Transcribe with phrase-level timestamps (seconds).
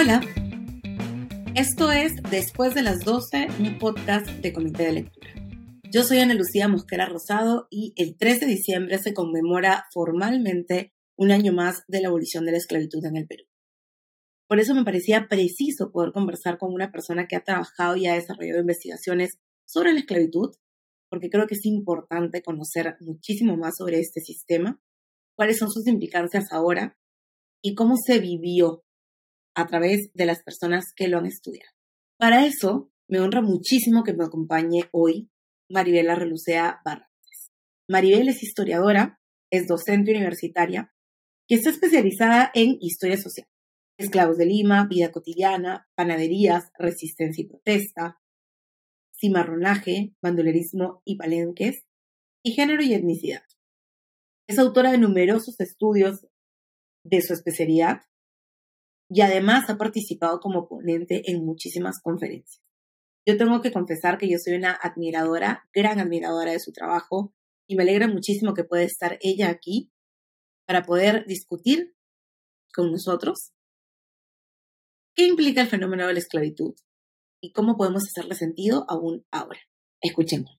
[0.00, 0.20] Hola,
[1.56, 5.28] esto es Después de las 12, un podcast de Comité de Lectura.
[5.90, 11.32] Yo soy Ana Lucía Mosquera Rosado y el 3 de diciembre se conmemora formalmente un
[11.32, 13.42] año más de la abolición de la esclavitud en el Perú.
[14.46, 18.14] Por eso me parecía preciso poder conversar con una persona que ha trabajado y ha
[18.14, 20.54] desarrollado investigaciones sobre la esclavitud,
[21.10, 24.80] porque creo que es importante conocer muchísimo más sobre este sistema,
[25.34, 26.96] cuáles son sus implicancias ahora
[27.60, 28.84] y cómo se vivió
[29.58, 31.72] a través de las personas que lo han estudiado.
[32.16, 35.30] Para eso, me honra muchísimo que me acompañe hoy
[35.68, 37.50] Maribela Relucea Barrantes.
[37.88, 40.94] Maribel es historiadora, es docente universitaria
[41.48, 43.48] y está especializada en historia social,
[43.98, 48.20] esclavos de Lima, vida cotidiana, panaderías, resistencia y protesta,
[49.18, 51.84] cimarronaje, bandolerismo y palenques,
[52.44, 53.42] y género y etnicidad.
[54.46, 56.28] Es autora de numerosos estudios
[57.04, 58.02] de su especialidad
[59.08, 62.62] y además ha participado como ponente en muchísimas conferencias.
[63.26, 67.34] Yo tengo que confesar que yo soy una admiradora, gran admiradora de su trabajo
[67.66, 69.90] y me alegra muchísimo que pueda estar ella aquí
[70.66, 71.94] para poder discutir
[72.72, 73.52] con nosotros
[75.14, 76.74] qué implica el fenómeno de la esclavitud
[77.42, 79.60] y cómo podemos hacerle sentido aún ahora.
[80.00, 80.58] Escuchemos.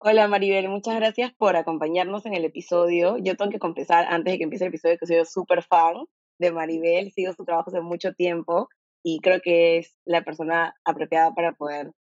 [0.00, 3.16] Hola Maribel, muchas gracias por acompañarnos en el episodio.
[3.18, 6.06] Yo tengo que confesar antes de que empiece el episodio que soy súper fan
[6.38, 8.68] de Maribel, sigo su trabajo hace mucho tiempo
[9.02, 11.92] y creo que es la persona apropiada para poder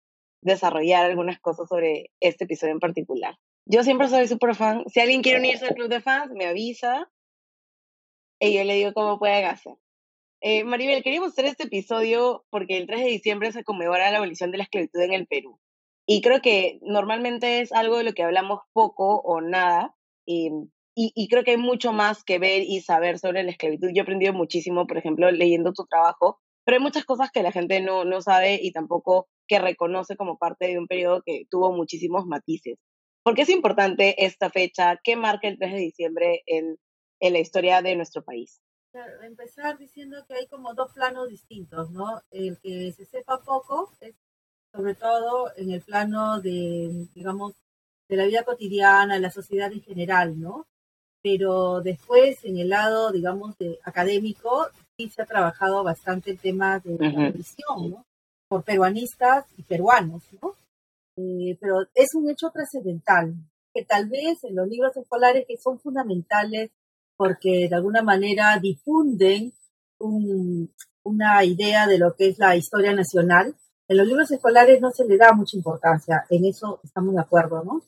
[0.43, 3.37] desarrollar algunas cosas sobre este episodio en particular.
[3.65, 4.85] Yo siempre soy súper fan.
[4.89, 7.11] Si alguien quiere unirse al club de fans, me avisa
[8.39, 9.75] y yo le digo cómo pueden hacer.
[10.41, 14.51] Eh, Maribel, queríamos hacer este episodio porque el 3 de diciembre se conmemora la abolición
[14.51, 15.59] de la esclavitud en el Perú.
[16.07, 19.97] Y creo que normalmente es algo de lo que hablamos poco o nada.
[20.25, 20.51] Y
[20.99, 23.89] y, creo que hay mucho más que ver y saber sobre la esclavitud.
[23.89, 27.53] Yo he aprendido muchísimo, por ejemplo, leyendo tu trabajo, pero hay muchas cosas que la
[27.53, 31.71] gente no, no sabe y tampoco que reconoce como parte de un periodo que tuvo
[31.71, 32.79] muchísimos matices.
[33.23, 34.99] ¿Por qué es importante esta fecha?
[35.05, 36.79] ¿Qué marca el 3 de diciembre en,
[37.21, 38.63] en la historia de nuestro país?
[39.23, 42.23] Empezar diciendo que hay como dos planos distintos, ¿no?
[42.31, 44.15] El que se sepa poco es
[44.73, 47.55] sobre todo en el plano de, digamos,
[48.09, 50.67] de la vida cotidiana, de la sociedad en general, ¿no?
[51.29, 56.79] Pero después en el lado, digamos, de académico, sí se ha trabajado bastante el tema
[56.79, 58.07] de la visión, ¿no?
[58.49, 60.55] Por peruanistas y peruanos, ¿no?
[61.17, 63.35] Eh, pero es un hecho trascendental,
[63.75, 66.71] que tal vez en los libros escolares que son fundamentales
[67.17, 69.53] porque de alguna manera difunden
[69.99, 73.53] una idea de lo que es la historia nacional,
[73.89, 77.65] en los libros escolares no se le da mucha importancia, en eso estamos de acuerdo,
[77.65, 77.83] ¿no?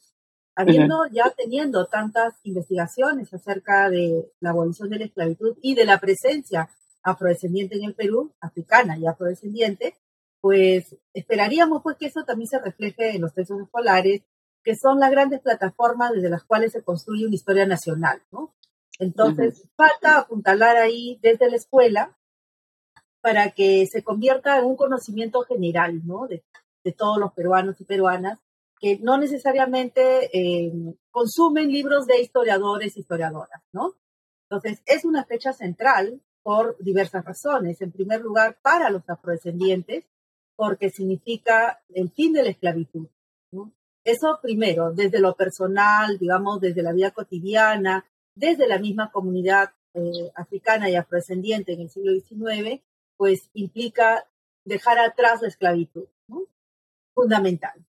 [0.58, 6.00] Habiendo ya teniendo tantas investigaciones acerca de la abolición de la esclavitud y de la
[6.00, 6.68] presencia
[7.04, 9.94] afrodescendiente en el Perú, africana y afrodescendiente,
[10.40, 14.22] pues esperaríamos pues que eso también se refleje en los textos escolares,
[14.64, 18.52] que son las grandes plataformas desde las cuales se construye una historia nacional, ¿no?
[18.98, 22.18] Entonces, falta apuntalar ahí desde la escuela
[23.20, 26.26] para que se convierta en un conocimiento general, ¿no?
[26.26, 26.42] De,
[26.82, 28.40] de todos los peruanos y peruanas
[28.80, 30.72] que no necesariamente eh,
[31.10, 33.94] consumen libros de historiadores historiadoras, ¿no?
[34.48, 37.80] Entonces, es una fecha central por diversas razones.
[37.82, 40.04] En primer lugar, para los afrodescendientes,
[40.56, 43.08] porque significa el fin de la esclavitud.
[44.04, 50.30] Eso primero, desde lo personal, digamos, desde la vida cotidiana, desde la misma comunidad eh,
[50.34, 52.82] africana y afrodescendiente en el siglo XIX,
[53.16, 54.26] pues implica
[54.64, 56.06] dejar atrás la esclavitud,
[57.14, 57.84] fundamental.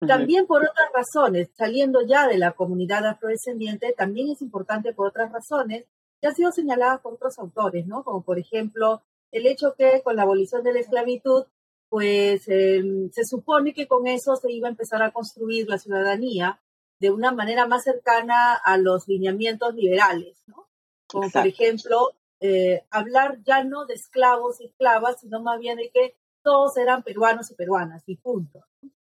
[0.00, 5.32] También por otras razones, saliendo ya de la comunidad afrodescendiente, también es importante por otras
[5.32, 5.86] razones
[6.20, 8.04] que han sido señaladas por otros autores, ¿no?
[8.04, 11.44] Como por ejemplo el hecho que con la abolición de la esclavitud,
[11.88, 16.60] pues em, se supone que con eso se iba a empezar a construir la ciudadanía
[17.00, 20.68] de una manera más cercana a los lineamientos liberales, ¿no?
[21.08, 22.10] Como por ejemplo,
[22.40, 27.02] eh, hablar ya no de esclavos y esclavas, sino más bien de que todos eran
[27.02, 28.64] peruanos y peruanas, y punto.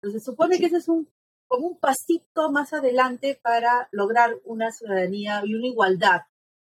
[0.05, 1.09] Entonces, se supone que ese es un,
[1.47, 6.21] como un pasito más adelante para lograr una ciudadanía y una igualdad.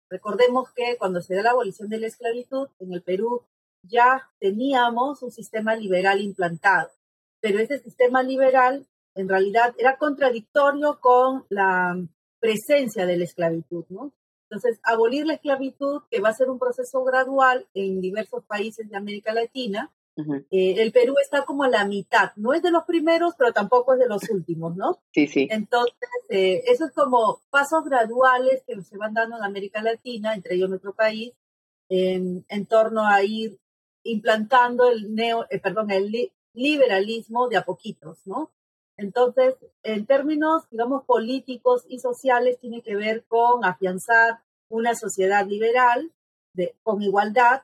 [0.07, 3.43] Recordemos que cuando se da la abolición de la esclavitud en el Perú,
[3.81, 6.91] ya teníamos un sistema liberal implantado,
[7.41, 8.85] pero ese sistema liberal
[9.15, 11.97] en realidad era contradictorio con la
[12.39, 14.13] presencia de la esclavitud, ¿no?
[14.47, 18.95] Entonces, abolir la esclavitud, que va a ser un proceso gradual en diversos países de
[18.95, 23.33] América Latina, eh, el Perú está como a la mitad, no es de los primeros,
[23.37, 24.99] pero tampoco es de los últimos, ¿no?
[25.11, 25.47] Sí, sí.
[25.49, 25.95] Entonces,
[26.29, 30.69] eh, eso es como pasos graduales que se van dando en América Latina, entre ellos
[30.69, 31.33] nuestro país,
[31.89, 33.59] en, torno a ir
[34.03, 38.51] implantando el neo, eh, perdón, el liberalismo de a poquitos, ¿no?
[38.97, 44.39] Entonces, en términos, digamos, políticos y sociales, tiene que ver con afianzar
[44.69, 46.11] una sociedad liberal
[46.53, 47.63] de, con igualdad,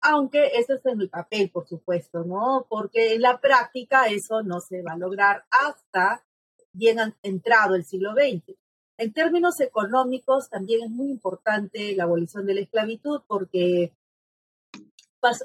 [0.00, 2.66] aunque eso es en el papel, por supuesto, ¿no?
[2.68, 6.24] Porque en la práctica eso no se va a lograr hasta
[6.72, 8.56] bien entrado el siglo XX.
[8.98, 13.92] En términos económicos, también es muy importante la abolición de la esclavitud porque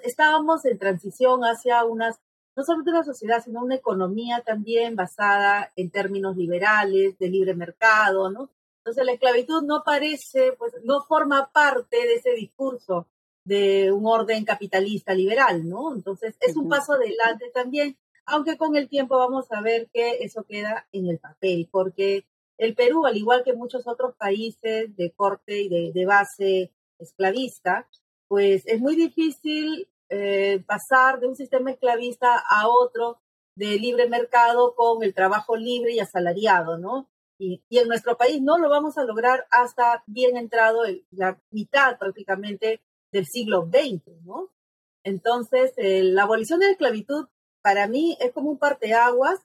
[0.04, 2.20] estábamos en transición hacia unas,
[2.56, 8.30] no solamente una sociedad, sino una economía también basada en términos liberales, de libre mercado,
[8.30, 8.50] ¿no?
[8.80, 13.08] Entonces la esclavitud no parece, pues no forma parte de ese discurso
[13.46, 15.94] de un orden capitalista liberal, ¿no?
[15.94, 20.44] Entonces es un paso adelante también, aunque con el tiempo vamos a ver que eso
[20.44, 22.26] queda en el papel, porque
[22.58, 27.88] el Perú, al igual que muchos otros países de corte y de base esclavista,
[28.28, 33.20] pues es muy difícil eh, pasar de un sistema esclavista a otro
[33.56, 37.10] de libre mercado con el trabajo libre y asalariado, ¿no?
[37.40, 42.82] Y, en nuestro país no lo vamos a lograr hasta bien entrado la mitad prácticamente
[43.14, 44.50] del siglo XX, ¿no?
[45.06, 47.28] Entonces, la abolición de la esclavitud
[47.62, 49.40] para mí es como un parteaguas,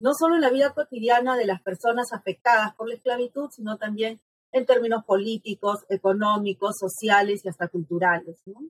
[0.00, 4.20] no solo en la vida cotidiana de las personas afectadas por la esclavitud, sino también
[4.52, 8.40] en términos políticos, económicos, sociales y hasta culturales.
[8.46, 8.60] ¿no?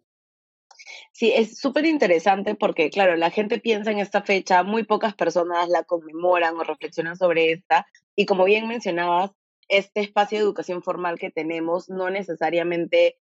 [1.13, 5.69] Sí, es súper interesante porque, claro, la gente piensa en esta fecha, muy pocas personas
[5.69, 7.87] la conmemoran o reflexionan sobre esta,
[8.17, 9.31] y como bien mencionabas,
[9.69, 13.19] este espacio de educación formal que tenemos no necesariamente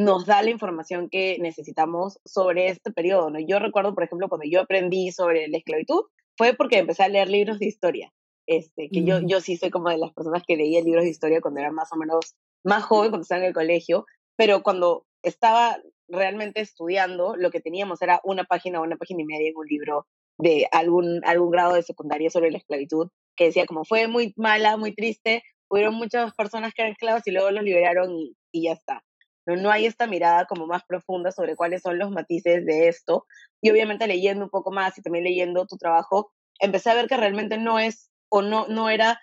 [0.00, 3.28] nos da la información que necesitamos sobre este periodo.
[3.28, 3.38] ¿no?
[3.38, 6.04] Yo recuerdo, por ejemplo, cuando yo aprendí sobre la esclavitud,
[6.38, 8.10] fue porque empecé a leer libros de historia.
[8.46, 11.42] Este, que yo, yo sí soy como de las personas que leía libros de historia
[11.42, 14.06] cuando era más o menos más joven, cuando estaba en el colegio,
[14.36, 15.76] pero cuando estaba
[16.08, 19.66] realmente estudiando, lo que teníamos era una página o una página y media en un
[19.66, 20.06] libro
[20.38, 24.78] de algún, algún grado de secundaria sobre la esclavitud, que decía como fue muy mala,
[24.78, 28.72] muy triste, hubieron muchas personas que eran esclavos y luego los liberaron y, y ya
[28.72, 29.04] está.
[29.50, 33.26] No, no hay esta mirada como más profunda sobre cuáles son los matices de esto.
[33.60, 37.16] Y obviamente leyendo un poco más y también leyendo tu trabajo, empecé a ver que
[37.16, 39.20] realmente no es o no, no era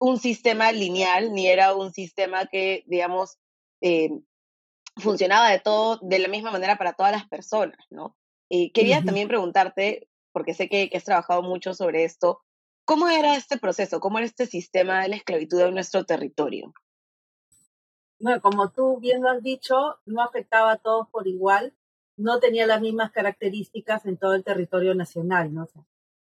[0.00, 3.38] un sistema lineal, ni era un sistema que, digamos,
[3.80, 4.10] eh,
[4.96, 8.16] funcionaba de todo, de la misma manera para todas las personas, ¿no?
[8.48, 12.42] Y quería también preguntarte, porque sé que, que, has trabajado mucho sobre esto,
[12.84, 14.00] ¿cómo era este proceso?
[14.00, 16.72] ¿Cómo era este sistema de la esclavitud en nuestro territorio?
[18.24, 21.74] Bueno, como tú bien lo has dicho, no afectaba a todos por igual,
[22.16, 25.68] no tenía las mismas características en todo el territorio nacional, ¿no?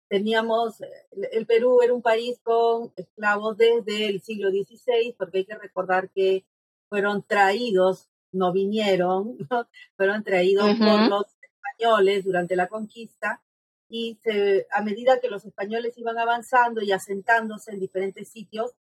[0.09, 0.83] teníamos,
[1.31, 6.11] el Perú era un país con esclavos desde el siglo XVI, porque hay que recordar
[6.11, 6.45] que
[6.89, 9.39] fueron traídos, no vinieron,
[9.97, 13.41] fueron traídos por los españoles durante la conquista
[13.89, 18.73] y se, a medida que los españoles iban avanzando y asentándose en diferentes sitios,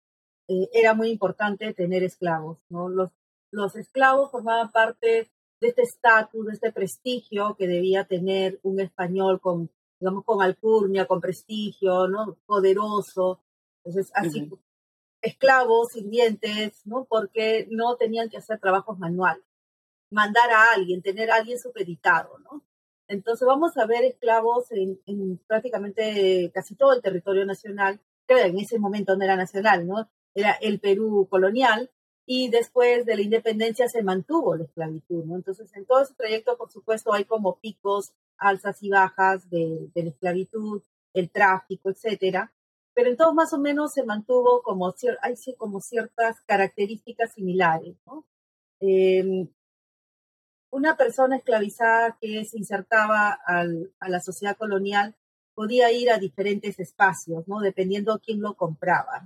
[0.49, 2.59] eh, era muy importante tener esclavos.
[2.69, 2.89] ¿no?
[2.89, 3.11] Los,
[3.51, 5.31] los esclavos formaban parte
[5.61, 9.71] de este estatus, de este prestigio que debía tener un español con
[10.03, 12.37] digamos, con alcurnia, con prestigio, ¿no?
[12.45, 13.41] Poderoso.
[13.85, 14.51] Entonces, así,
[15.21, 17.05] esclavos, sirvientes, ¿no?
[17.05, 19.45] Porque no tenían que hacer trabajos manuales.
[20.11, 22.65] Mandar a alguien, tener a alguien supeditado, ¿no?
[23.07, 28.59] Entonces vamos a ver esclavos en, en, prácticamente casi todo el territorio nacional, que en
[28.59, 30.11] ese momento no era nacional, ¿no?
[30.35, 31.91] Era el Perú colonial,
[32.27, 35.37] y después de la independencia se mantuvo la esclavitud, ¿no?
[35.37, 40.09] Entonces, en todo ese trayecto, por supuesto, hay como picos alzas y bajas de, la
[40.09, 40.83] esclavitud,
[41.15, 42.53] el tráfico, etcétera.
[42.95, 47.97] Pero en todo más o menos se mantuvo como, ciertas características similares.
[48.81, 49.49] Em,
[50.71, 55.15] una persona esclavizada que se insertaba a la sociedad colonial
[55.55, 57.61] podía ir a diferentes espacios, ¿no?
[57.61, 59.23] dependiendo quién lo compraba.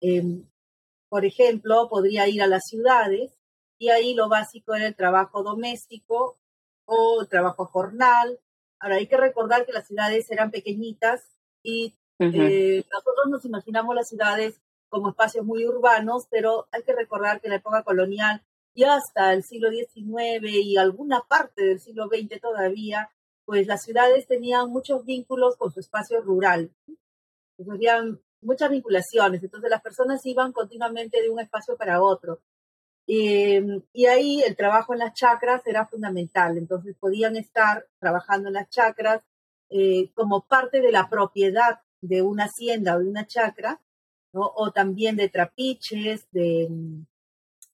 [0.00, 0.44] Em,
[1.08, 3.38] por ejemplo, podría ir a las ciudades
[3.78, 6.38] y ahí lo básico era el trabajo doméstico
[6.84, 8.38] o trabajo jornal.
[8.80, 11.22] Ahora hay que recordar que las ciudades eran pequeñitas
[11.62, 17.40] y eh, nosotros nos imaginamos las ciudades como espacios muy urbanos, pero hay que recordar
[17.40, 18.42] que en la época colonial
[18.74, 23.10] y hasta el siglo XIX y alguna parte del siglo XX todavía,
[23.44, 26.70] pues las ciudades tenían muchos vínculos con su espacio rural.
[27.56, 32.40] Pues habían muchas vinculaciones, entonces las personas iban continuamente de un espacio para otro.
[33.06, 38.54] Em, y ahí el trabajo en las chacras era fundamental, entonces podían estar trabajando en
[38.54, 39.22] las chacras
[39.70, 43.80] eh, como parte de la propiedad de una hacienda o de una chacra,
[44.32, 47.06] o también de trapiches, de, mm,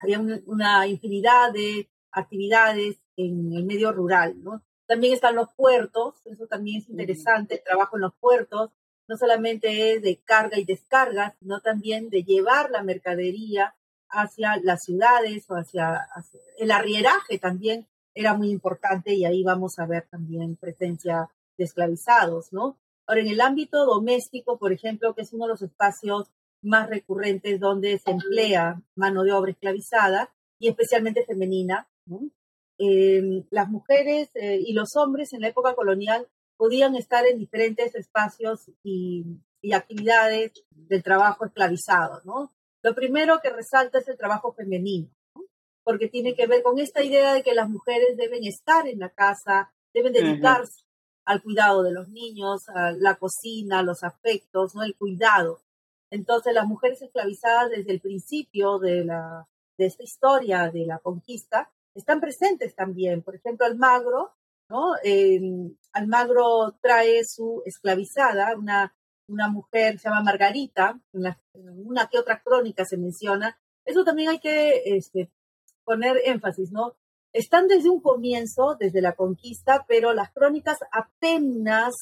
[0.05, 4.63] había una, infinidad de actividades en el medio rural, ¿no?
[4.87, 8.71] También están los puertos, eso también es interesante, el trabajo en los puertos,
[9.09, 13.75] no solamente es de carga y descarga, sino también de llevar la mercadería
[14.09, 16.07] hacia las ciudades o hacia,
[16.59, 22.53] el arrieraje también era muy importante y ahí vamos a ver también presencia de esclavizados,
[22.53, 22.79] ¿no?
[23.07, 26.31] Ahora, en el ámbito doméstico, por ejemplo, que es uno de los espacios
[26.63, 31.87] más recurrentes donde se emplea mano de obra esclavizada y especialmente femenina,
[32.79, 37.95] em, las mujeres eh, y los hombres en la época colonial podían estar en diferentes
[37.95, 39.25] espacios y,
[39.61, 42.53] y actividades del trabajo esclavizado, ¿no?
[42.83, 45.09] Lo primero que resalta es el trabajo femenino,
[45.83, 49.09] porque tiene que ver con esta idea de que las mujeres deben estar en la
[49.09, 50.85] casa, deben dedicarse
[51.25, 54.83] al cuidado de los niños, a la cocina, los afectos, ¿no?
[54.83, 55.63] el cuidado.
[56.11, 61.71] Entonces las mujeres esclavizadas desde el principio de, la, de esta historia de la conquista
[61.95, 63.23] están presentes también.
[63.23, 64.33] Por ejemplo, Almagro,
[64.75, 64.95] ¿no?
[65.93, 68.93] Almagro trae su esclavizada, una
[69.29, 71.35] una mujer se llama Margarita, en,
[71.87, 73.59] una que otra crónica se menciona.
[73.85, 75.31] Eso también hay que este,
[75.85, 76.97] poner énfasis, ¿no?
[77.33, 81.93] Están desde un comienzo, desde la conquista, pero las crónicas apenas,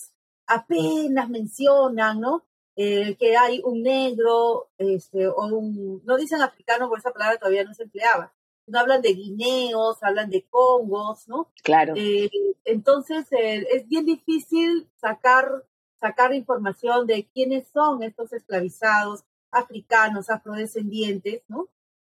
[0.47, 2.45] apenas mencionan, ¿no?
[2.77, 7.65] Eh, que hay un negro, este, o un, no dicen africano, por esa palabra todavía
[7.65, 8.33] no se empleaba,
[8.73, 11.51] hablan de guineos, hablan de congos, ¿no?
[11.63, 11.95] Claro.
[11.97, 12.31] Eh,
[12.65, 15.65] entonces, eh, es bien difícil sacar
[16.03, 21.69] sacar información de quiénes son estos esclavizados africanos, afrodescendientes, ¿no?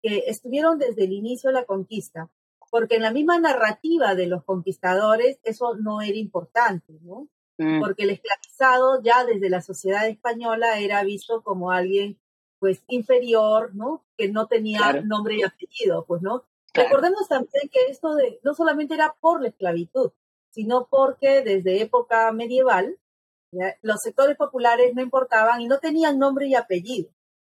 [0.02, 2.30] Que estuvieron desde el inicio de la conquista,
[2.70, 7.28] porque en la misma narrativa de los conquistadores eso no era importante, ¿no?
[7.58, 7.80] Mm.
[7.80, 12.18] Porque el esclavizado ya desde la sociedad española era visto como alguien
[12.64, 14.06] pues inferior, ¿no?
[14.16, 16.44] Que no tenía nombre y apellido, pues, ¿no?
[16.72, 20.12] Recordemos también que esto de, no solamente era por la esclavitud,
[20.48, 22.96] sino porque desde época medieval
[23.82, 27.10] los sectores populares no importaban y no tenían nombre y apellido.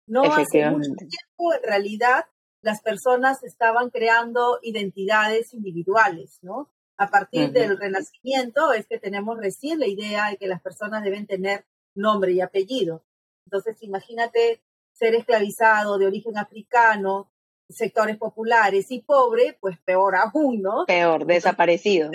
[0.06, 2.26] No hace mucho tiempo, en realidad,
[2.60, 6.68] las personas estaban creando identidades individuales, ¿no?
[6.98, 11.26] A partir del Renacimiento es que tenemos recién la idea de que las personas deben
[11.26, 13.06] tener nombre y apellido.
[13.46, 14.60] Entonces, imagínate
[14.98, 17.30] ser esclavizado de origen africano,
[17.68, 20.86] sectores populares y pobre, pues peor aún, ¿no?
[20.86, 22.10] Peor, desaparecido.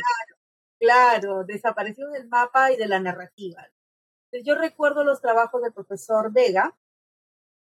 [0.79, 3.65] Claro, desapareció del mapa y de la narrativa.
[4.43, 6.75] yo recuerdo los trabajos del profesor Vega,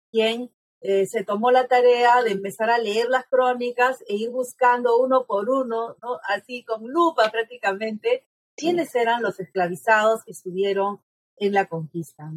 [0.09, 4.97] quien eh, se tomó la tarea de empezar a leer las crónicas e ir buscando
[4.97, 6.19] uno por uno, ¿no?
[6.27, 8.25] así con lupa prácticamente,
[8.55, 11.01] quiénes eran los esclavizados que estuvieron
[11.37, 12.31] en la conquista.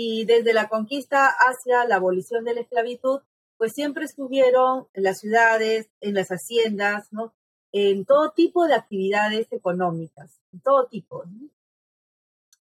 [0.00, 3.20] Y desde la conquista hacia la abolición de la esclavitud,
[3.56, 7.34] pues siempre estuvieron en las ciudades, en las haciendas, ¿no?
[7.72, 11.24] en todo tipo de actividades económicas, en todo tipo.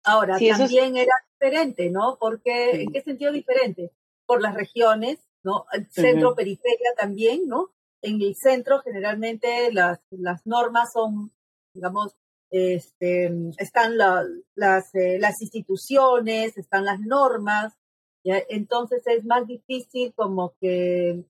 [0.04, 2.18] Ahora, también era diferente, ¿no?
[2.18, 3.92] Porque, ¿en qué sentido diferente?
[4.26, 5.66] Por las regiones, ¿no?
[5.72, 7.70] El centro, periferia también, ¿no?
[8.00, 11.32] En el centro generalmente las, las normas son,
[11.72, 12.16] digamos,
[12.52, 17.74] este, están las, eh, las instituciones, están las normas,
[18.24, 21.24] entonces es más difícil como que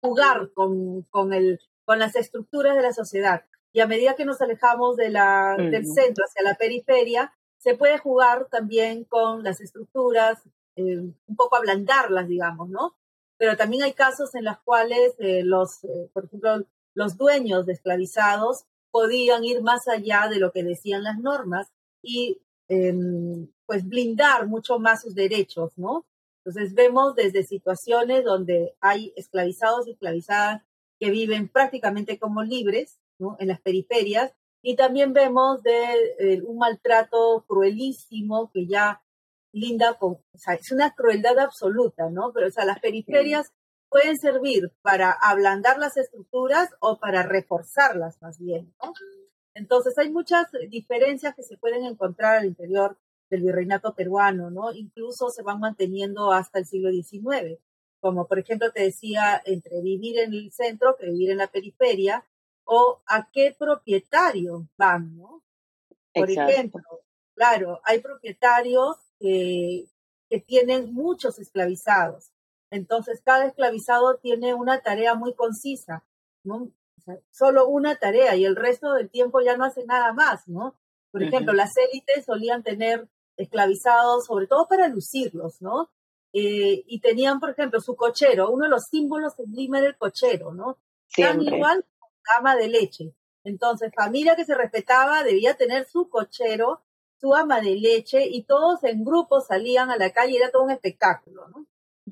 [0.00, 3.44] jugar con, con el, con las estructuras de la sociedad.
[3.72, 7.98] Y a medida que nos alejamos de la, del centro hacia la periferia, se puede
[7.98, 10.42] jugar también con las estructuras,
[10.76, 12.96] eh, un poco ablandarlas, digamos, ¿no?
[13.36, 16.64] Pero también hay casos en los cuales eh, los, eh, por ejemplo,
[16.94, 21.68] los dueños de esclavizados podían ir más allá de lo que decían las normas
[22.02, 26.06] y em, pues blindar mucho más sus derechos, ¿no?
[26.44, 30.62] Entonces vemos desde situaciones donde hay esclavizados y esclavizadas
[30.98, 33.36] que viven prácticamente como libres ¿no?
[33.38, 34.32] en las periferias.
[34.62, 39.02] Y también vemos de eh, un maltrato cruelísimo que ya
[39.52, 42.32] linda con, o sea, es una crueldad absoluta, ¿no?
[42.32, 43.52] Pero, o sea, las periferias
[43.88, 48.92] pueden servir para ablandar las estructuras o para reforzarlas más bien, ¿no?
[49.54, 52.96] Entonces, hay muchas diferencias que se pueden encontrar al interior
[53.28, 54.72] del virreinato peruano, ¿no?
[54.72, 57.58] Incluso se van manteniendo hasta el siglo XIX
[58.00, 62.24] como por ejemplo te decía, entre vivir en el centro que vivir en la periferia,
[62.64, 65.42] o a qué propietario van, ¿no?
[66.12, 66.82] Por ejemplo,
[67.34, 69.86] claro, hay propietarios que,
[70.28, 72.30] que tienen muchos esclavizados.
[72.70, 76.04] Entonces, cada esclavizado tiene una tarea muy concisa,
[76.44, 76.70] ¿no?
[77.30, 80.74] solo una tarea y el resto del tiempo ya no hace nada más, ¿no?
[81.10, 85.90] Por ejemplo, las élites solían tener esclavizados, sobre todo para lucirlos, ¿no?
[86.32, 89.96] Eh, y tenían, por ejemplo, su cochero, uno de los símbolos en Lima era el
[89.96, 90.78] cochero, ¿no?
[91.16, 93.14] Tan igual como cama de leche.
[93.44, 96.82] Entonces, familia que se respetaba debía tener su cochero,
[97.18, 100.70] su ama de leche y todos en grupo salían a la calle, era todo un
[100.70, 101.66] espectáculo, ¿no?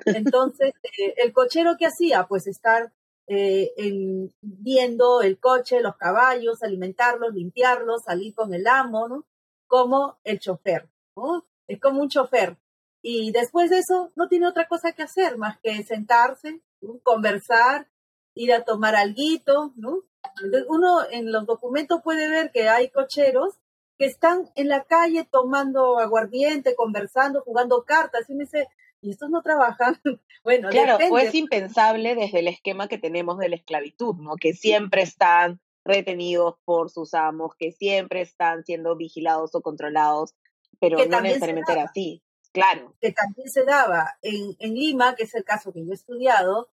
[0.04, 2.26] Entonces, eh, el cochero ¿qué hacía?
[2.26, 2.92] Pues estar
[3.28, 9.26] eh, en, viendo el coche, los caballos, alimentarlos, limpiarlos, salir con el amo, ¿no?
[9.66, 11.46] Como el chofer, ¿no?
[11.66, 12.56] Es como un chofer.
[13.02, 16.60] Y después de eso no tiene otra cosa que hacer más que sentarse,
[17.02, 17.88] conversar,
[18.34, 20.02] ir a tomar alguito, ¿no?
[20.42, 23.54] Entonces uno en los documentos puede ver que hay cocheros
[23.98, 28.68] que están en la calle tomando aguardiente, conversando, jugando cartas, y uno dice,
[29.06, 30.00] ¿y estos no trabajan?
[30.44, 34.36] bueno, claro, o es impensable desde el esquema que tenemos de la esclavitud, ¿no?
[34.36, 40.34] Que siempre están retenidos por sus amos, que siempre están siendo vigilados o controlados,
[40.80, 42.22] pero no necesariamente era así,
[42.52, 42.94] claro.
[43.00, 46.70] Que también se daba en, en Lima, que es el caso que yo he estudiado,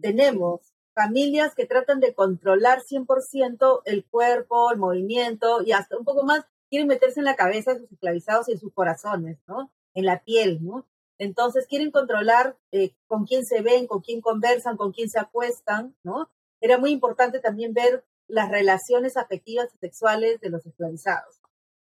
[0.00, 6.24] tenemos familias que tratan de controlar 100% el cuerpo, el movimiento y hasta un poco
[6.24, 9.70] más quieren meterse en la cabeza de sus esclavizados y en sus corazones, ¿no?
[9.94, 10.86] En la piel, ¿no?
[11.18, 15.96] Entonces quieren controlar eh, con quién se ven, con quién conversan, con quién se acuestan,
[16.04, 16.30] ¿no?
[16.60, 21.40] Era muy importante también ver las relaciones afectivas y sexuales de los esclavizados,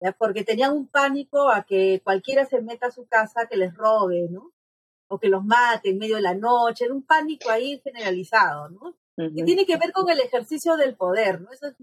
[0.01, 0.11] ¿ya?
[0.13, 4.27] porque tenían un pánico a que cualquiera se meta a su casa que les robe,
[4.29, 4.51] ¿no?
[5.09, 8.95] O que los mate en medio de la noche, era un pánico ahí generalizado, ¿no?
[9.17, 11.51] Y tiene que ver con el ejercicio del poder, ¿no?
[11.51, 11.75] Eso es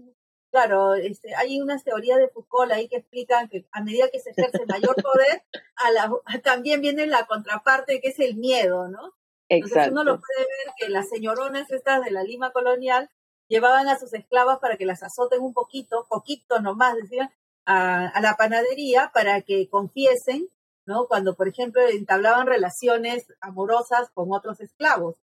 [0.57, 4.31] Claro, este, hay unas teorías de Foucault ahí que explican que a medida que se
[4.31, 5.43] ejerce mayor poder,
[5.75, 6.11] a la,
[6.41, 9.13] también viene la contraparte que es el miedo, ¿no?
[9.49, 13.11] Entonces uno lo puede ver que las señoronas estas de la Lima colonial
[13.47, 17.29] llevaban a sus esclavas para que las azoten un poquito, poquito nomás, decían,
[17.67, 20.49] a, a la panadería para que confiesen,
[20.87, 21.05] ¿no?
[21.05, 25.17] Cuando, por ejemplo, entablaban relaciones amorosas con otros esclavos.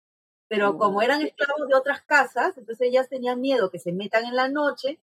[0.47, 4.35] Pero como eran esclavos de otras casas, entonces ellas tenían miedo que se metan en
[4.35, 4.99] la noche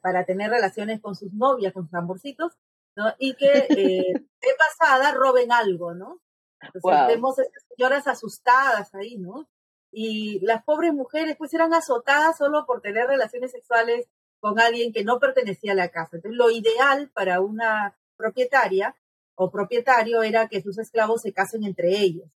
[0.00, 2.52] para tener relaciones con sus novias, con sus amorcitos,
[2.96, 3.12] ¿no?
[3.18, 6.20] Y que eh, de pasada roben algo, ¿no?
[6.60, 9.48] Entonces vemos a estas señoras asustadas ahí, ¿no?
[9.92, 14.06] Y las pobres mujeres pues eran azotadas solo por tener relaciones sexuales
[14.40, 16.16] con alguien que no pertenecía a la casa.
[16.16, 18.96] Entonces lo ideal para una propietaria
[19.36, 22.28] o propietario era que sus esclavos se casen entre ellos.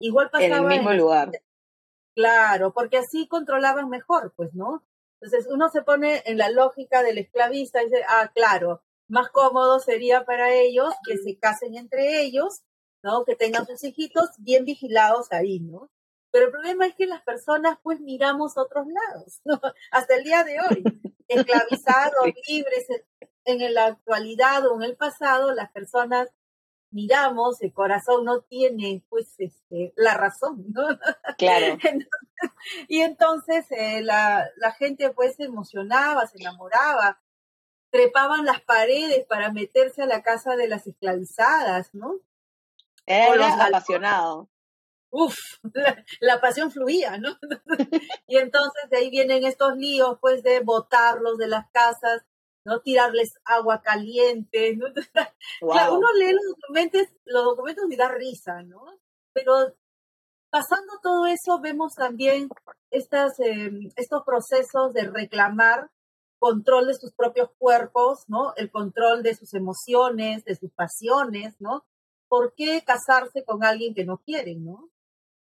[0.00, 1.30] Igual pasaba en el mismo lugar.
[2.14, 4.82] Claro, porque así controlaban mejor, pues, ¿no?
[5.20, 9.80] Entonces uno se pone en la lógica del esclavista y dice, ah, claro, más cómodo
[9.80, 12.62] sería para ellos que se casen entre ellos,
[13.02, 13.24] ¿no?
[13.24, 15.90] Que tengan sus hijitos bien vigilados ahí, ¿no?
[16.30, 19.60] Pero el problema es que las personas pues miramos otros lados, ¿no?
[19.90, 20.84] Hasta el día de hoy,
[21.28, 22.86] esclavizados, libres,
[23.44, 26.28] en la actualidad o en el pasado, las personas
[26.96, 30.82] miramos, el corazón no tiene pues este, la razón, ¿no?
[31.36, 31.76] Claro.
[32.88, 37.20] y entonces eh, la, la gente pues se emocionaba, se enamoraba,
[37.90, 42.20] trepaban las paredes para meterse a la casa de las esclavizadas, ¿no?
[43.04, 44.48] Era, apasionado.
[45.10, 45.36] Uf,
[46.20, 47.36] la, pasión fluía, ¿no?
[48.26, 52.24] y entonces de ahí vienen estos líos, pues, de botarlos de las casas,
[52.66, 52.80] ¿no?
[52.80, 54.86] Tirarles agua caliente, ¿no?
[55.62, 58.84] uno lee los documentos, los documentos y da risa, ¿no?
[59.32, 59.72] Pero
[60.50, 62.48] pasando todo eso, vemos también
[62.90, 65.90] estas, em, estos procesos de reclamar
[66.40, 68.52] control de sus propios cuerpos, ¿no?
[68.56, 71.86] El control de sus emociones, de sus pasiones, ¿no?
[72.28, 74.90] ¿Por qué casarse con alguien que no quieren, ¿no?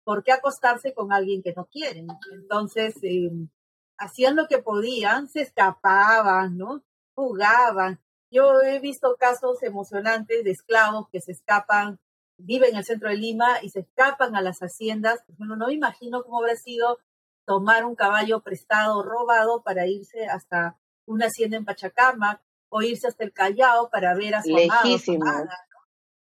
[0.04, 2.08] ¿Por qué acostarse con alguien que no quieren?
[2.32, 3.48] Entonces, em,
[3.96, 6.82] hacían lo que podían, se escapaban, ¿no?
[7.16, 8.00] Jugaban.
[8.30, 11.98] Yo he visto casos emocionantes de esclavos que se escapan,
[12.38, 15.24] viven en el centro de Lima y se escapan a las haciendas.
[15.38, 16.98] Bueno, no me imagino cómo habrá sido
[17.46, 20.76] tomar un caballo prestado, robado, para irse hasta
[21.06, 25.24] una hacienda en Pachacama o irse hasta el Callao para ver a su Lejísimo.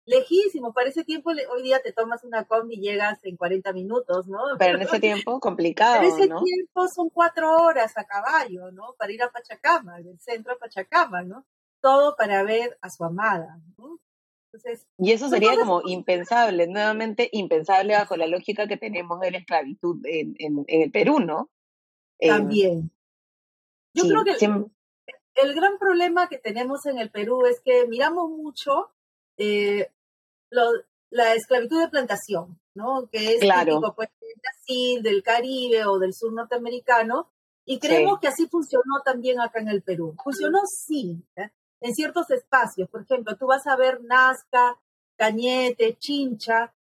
[0.07, 4.27] Lejísimo, para ese tiempo hoy día te tomas una combi y llegas en 40 minutos,
[4.29, 4.39] ¿no?
[4.59, 8.95] Pero en ese tiempo complicado, En ese tiempo son cuatro horas a caballo, ¿no?
[8.99, 11.47] Para ir a Pachacama, del centro a Pachacama, ¿no?
[11.81, 13.99] Todo para ver a su amada, ¿no?
[14.53, 19.39] Entonces, y eso sería como impensable, nuevamente impensable bajo la lógica que tenemos de la
[19.39, 21.51] esclavitud en, en, el Perú, ¿no?
[22.19, 22.91] Em, También.
[23.95, 24.37] Yo creo que
[25.43, 28.93] el gran problema que tenemos en el Perú es que miramos mucho
[29.37, 29.91] eh,
[31.11, 33.09] la esclavitud de plantación, ¿no?
[33.11, 37.31] Que es típico pues, del Brasil, del Caribe o del sur norteamericano,
[37.65, 40.15] y creemos que así funcionó también acá en el Perú.
[40.23, 41.51] Funcionó sí, ¿eh?
[41.81, 42.89] en ciertos espacios.
[42.89, 44.79] Por ejemplo, tú vas a ver Nazca,
[45.17, 46.75] Cañete, Chincha,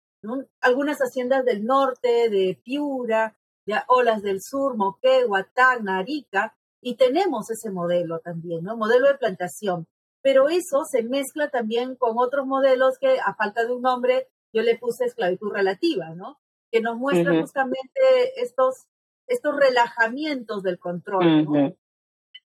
[0.61, 3.37] algunas haciendas del norte, de Piura,
[3.67, 8.75] de Olas del Sur, Moquegua, Tacna, Arica, Y tenemos ese modelo también, ¿no?
[8.75, 9.87] Modelo de plantación.
[10.23, 14.63] Pero eso se mezcla también con otros modelos que, a falta de un nombre, yo
[14.63, 16.39] le puse esclavitud relativa, ¿no?
[16.71, 18.87] Que nos muestra justamente estos,
[19.27, 21.75] estos relajamientos del control, ¿no?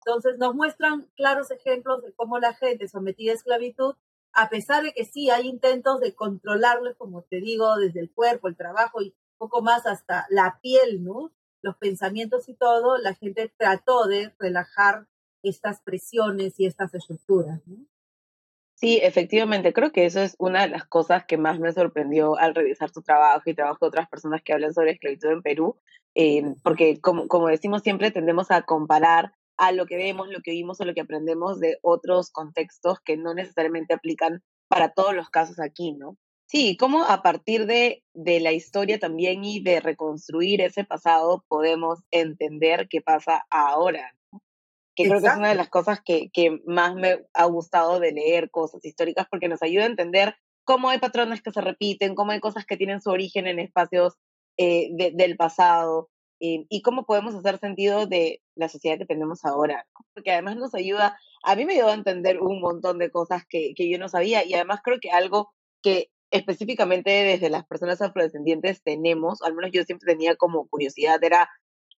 [0.07, 3.96] Entonces nos muestran claros ejemplos de cómo la gente sometida a esclavitud,
[4.33, 8.46] a pesar de que sí hay intentos de controlarles, como te digo, desde el cuerpo,
[8.46, 11.33] el trabajo y poco más hasta la piel, ¿no?
[11.62, 15.09] Los pensamientos y todo, la gente trató de relajar
[15.48, 17.61] estas presiones y estas estructuras.
[18.74, 22.54] Sí, efectivamente, creo que eso es una de las cosas que más me sorprendió al
[22.54, 25.76] revisar tu trabajo y trabajo de otras personas que hablan sobre esclavitud en Perú,
[26.14, 30.50] eh, porque como, como decimos siempre, tendemos a comparar a lo que vemos, lo que
[30.50, 35.30] vimos o lo que aprendemos de otros contextos que no necesariamente aplican para todos los
[35.30, 36.18] casos aquí, ¿no?
[36.48, 42.00] Sí, cómo a partir de, de la historia también y de reconstruir ese pasado podemos
[42.11, 44.15] entender qué pasa ahora,
[45.04, 45.04] ¿no?
[45.04, 48.12] Que creo que es una de las cosas que, que más me ha gustado de
[48.12, 52.32] leer cosas históricas porque nos ayuda a entender cómo hay patrones que se repiten, cómo
[52.32, 54.14] hay cosas que tienen su origen en espacios
[54.59, 59.87] eh, del pasado, eh, y cómo podemos hacer sentido de la sociedad que tenemos ahora,
[60.12, 63.72] porque además nos ayuda, a mí me ayudó a entender un montón de cosas que,
[63.74, 65.50] que yo no sabía y además creo que algo
[65.82, 71.48] que específicamente desde las personas afrodescendientes tenemos, al menos yo siempre tenía como curiosidad, era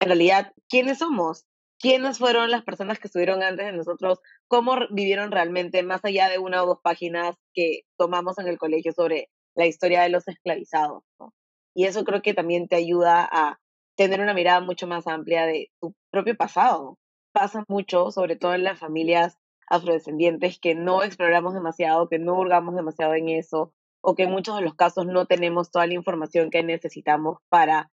[0.01, 1.47] en realidad, ¿quiénes somos?
[1.79, 4.21] ¿Quiénes fueron las personas que estuvieron antes de nosotros?
[4.49, 8.93] ¿Cómo vivieron realmente, más allá de una o dos páginas que tomamos en el colegio
[8.93, 11.03] sobre la historia de los esclavizados?
[11.21, 11.35] ¿no?
[11.75, 13.61] Y eso creo que también te ayuda a
[13.97, 16.99] tener una mirada mucho más amplia de tu propio pasado.
[17.33, 19.37] Pasa mucho, sobre todo en las familias
[19.69, 24.57] afrodescendientes, que no exploramos demasiado, que no hurgamos demasiado en eso, o que en muchos
[24.57, 27.91] de los casos no tenemos toda la información que necesitamos para,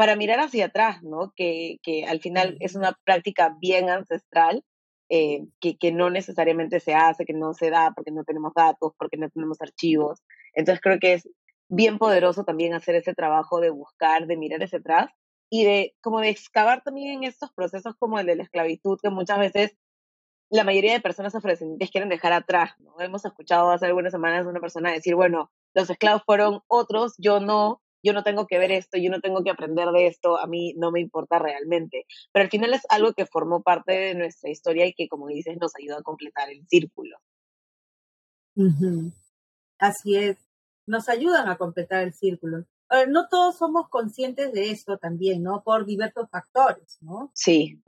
[0.00, 1.34] para mirar hacia atrás, ¿no?
[1.36, 4.64] Que, que al final es una práctica bien ancestral,
[5.10, 8.94] eh, que, que no necesariamente se hace, que no se da porque no tenemos datos,
[8.96, 10.22] porque no tenemos archivos.
[10.54, 11.28] Entonces creo que es
[11.68, 15.10] bien poderoso también hacer ese trabajo de buscar, de mirar hacia atrás
[15.50, 19.10] y de como de excavar también en estos procesos como el de la esclavitud que
[19.10, 19.76] muchas veces
[20.48, 22.98] la mayoría de personas afrodescendientes quieren dejar atrás, ¿no?
[23.00, 27.82] Hemos escuchado hace algunas semanas una persona decir, bueno, los esclavos fueron otros, yo no,
[28.02, 30.74] yo no tengo que ver esto, yo no tengo que aprender de esto, a mí
[30.76, 32.06] no me importa realmente.
[32.32, 35.56] Pero al final es algo que formó parte de nuestra historia y que, como dices,
[35.60, 37.16] nos ayuda a completar el círculo.
[39.78, 40.36] Así es,
[40.86, 42.66] nos ayudan a completar el círculo
[43.08, 45.62] no todos somos conscientes de esto también, ¿no?
[45.62, 47.30] Por diversos factores, ¿no?
[47.34, 47.80] Sí.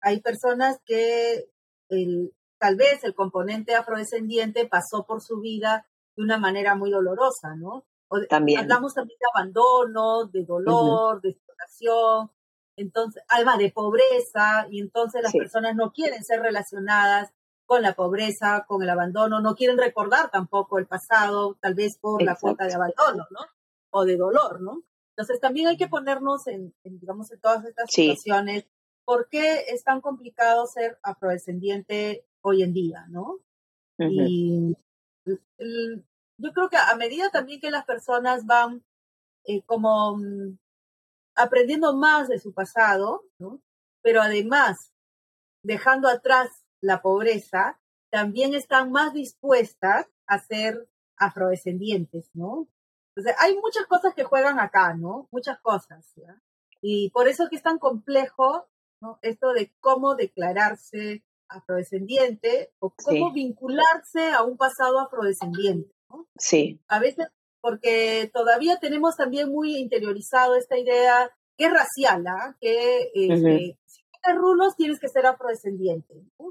[0.00, 1.46] hay personas que
[1.88, 7.56] el, tal vez el componente afrodescendiente pasó por su vida de una manera muy dolorosa,
[7.56, 7.84] ¿no?
[8.28, 8.60] También.
[8.60, 12.30] Hablamos también de abandono, de dolor, de explotación,
[12.76, 17.32] entonces, alma de pobreza, y entonces las personas no quieren ser relacionadas
[17.66, 22.22] con la pobreza, con el abandono, no quieren recordar tampoco el pasado, tal vez por
[22.22, 23.40] la falta de abandono, ¿no?
[23.92, 24.82] o de dolor, ¿no?
[25.10, 28.64] Entonces también hay que ponernos en, digamos, en todas estas situaciones.
[29.04, 33.38] ¿Por qué es tan complicado ser afrodescendiente hoy en día, no?
[33.98, 34.74] Y
[36.42, 38.84] yo creo que a medida también que las personas van
[39.44, 40.58] eh, como mm,
[41.36, 43.62] aprendiendo más de su pasado, ¿no?
[44.02, 44.92] Pero además
[45.62, 46.48] dejando atrás
[46.80, 52.68] la pobreza, también están más dispuestas a ser afrodescendientes, ¿no?
[53.14, 55.28] Entonces, hay muchas cosas que juegan acá, ¿no?
[55.30, 56.12] Muchas cosas.
[56.80, 58.66] Y por eso es que es tan complejo,
[59.00, 59.18] ¿no?
[59.22, 65.94] Esto de cómo declararse afrodescendiente o cómo vincularse a un pasado afrodescendiente.
[66.36, 66.80] Sí.
[66.88, 67.28] A veces,
[67.60, 72.56] porque todavía tenemos también muy interiorizado esta idea que es racial, ¿ah?
[72.60, 76.14] Que este, si tienes rulos tienes que ser afrodescendiente.
[76.38, 76.50] ¿no?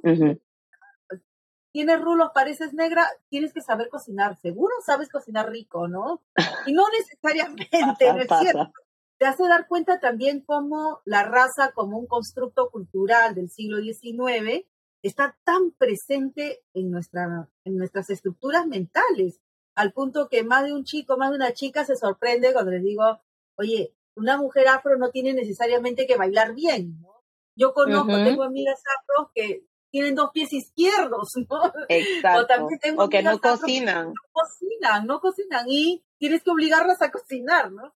[1.72, 4.38] tienes rulos, pareces negra, tienes que saber cocinar.
[4.42, 6.22] Seguro sabes cocinar rico, ¿no?
[6.68, 8.72] Y no necesariamente, ¿no es cierto?
[9.18, 14.66] Te hace dar cuenta también cómo la raza como un constructo cultural del siglo XIX
[15.04, 19.40] está tan presente en, nuestra, en nuestras estructuras mentales,
[19.76, 22.84] al punto que más de un chico, más de una chica se sorprende cuando les
[22.84, 23.22] digo,
[23.56, 27.24] oye, una mujer afro no tiene necesariamente que bailar bien, ¿no?
[27.56, 31.74] Yo conozco, tengo amigas afro que tienen dos pies izquierdos, ¿no?
[31.90, 32.42] Exacto.
[32.42, 34.08] O, también tengo que no cocinan.
[34.08, 37.94] No cocinan, no cocinan y tienes que obligarlas a cocinar, ¿no?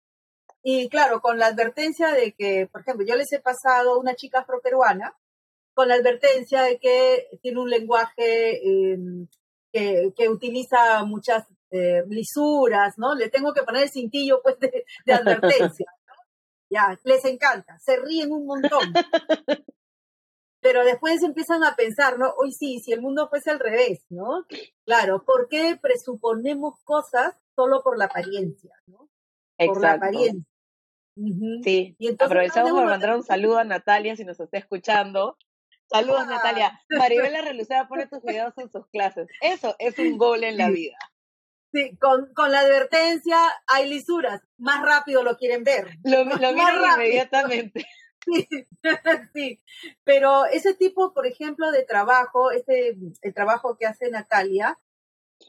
[0.63, 4.15] Y claro, con la advertencia de que, por ejemplo, yo les he pasado a una
[4.15, 5.17] chica afroperuana
[5.75, 9.27] con la advertencia de que tiene un lenguaje em,
[9.73, 13.15] que, que, utiliza muchas eh, lisuras, ¿no?
[13.15, 16.15] Le tengo que poner el cintillo, pues, de, de advertencia, ¿no?
[16.71, 18.93] Ya, les encanta, se ríen un montón.
[20.61, 22.33] pero después empiezan a pensar, ¿no?
[22.39, 24.47] Hoy sí, si el mundo fuese al revés, ¿no?
[24.85, 29.09] Claro, ¿por qué presuponemos cosas solo por la apariencia, ¿no?
[29.59, 30.45] Por la apariencia.
[31.63, 35.37] Sí, y entonces, aprovechamos para mandar un saludo a Natalia si nos está escuchando.
[35.91, 36.31] Saludos, ah.
[36.31, 36.81] Natalia.
[36.89, 39.27] Maribela Relucera pone tus videos en sus clases.
[39.41, 40.97] Eso es un gol en la vida.
[41.73, 44.43] Sí, con, con la advertencia, hay lisuras.
[44.59, 45.89] Más rápido lo quieren ver.
[46.05, 47.87] Lo, lo miran inmediatamente.
[48.25, 48.47] Sí,
[49.35, 49.61] sí,
[50.05, 54.79] pero ese tipo, por ejemplo, de trabajo, ese, el trabajo que hace Natalia,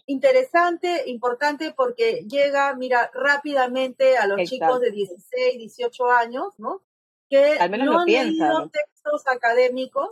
[0.08, 6.82] interesante, importante porque llega, mira, rápidamente a los chicos de 16, 18 años, ¿no?
[7.30, 10.10] Que no han leído textos académicos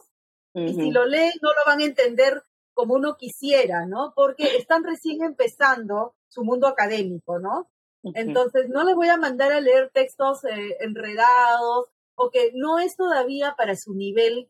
[0.54, 4.14] y si lo leen no lo van a entender como uno quisiera, ¿no?
[4.16, 7.70] Porque están recién empezando su mundo académico, ¿no?
[8.04, 12.96] Entonces, no les voy a mandar a leer textos eh, enredados o que no es
[12.96, 14.50] todavía para su nivel,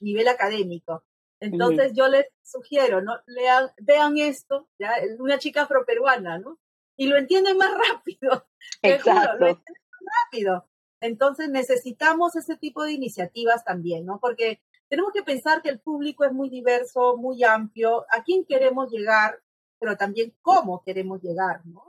[0.00, 1.04] nivel académico.
[1.38, 3.18] Entonces, yo les sugiero, ¿no?
[3.26, 4.94] Lean, vean esto, ¿ya?
[5.18, 6.58] Una chica afroperuana, ¿no?
[6.96, 8.46] Y lo entienden más rápido.
[8.82, 9.38] Exacto.
[9.38, 10.66] lo entienden más rápido.
[11.00, 14.18] Entonces, necesitamos ese tipo de iniciativas también, ¿no?
[14.20, 18.90] Porque tenemos que pensar que el público es muy diverso, muy amplio, a quién queremos
[18.90, 19.38] llegar,
[19.78, 21.84] pero también cómo queremos llegar, ¿no?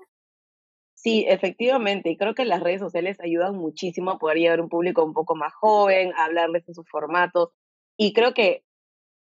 [0.93, 4.69] Sí, efectivamente, y creo que las redes sociales ayudan muchísimo a poder llegar a un
[4.69, 7.49] público un poco más joven, a hablarles en sus formatos,
[7.97, 8.63] y creo que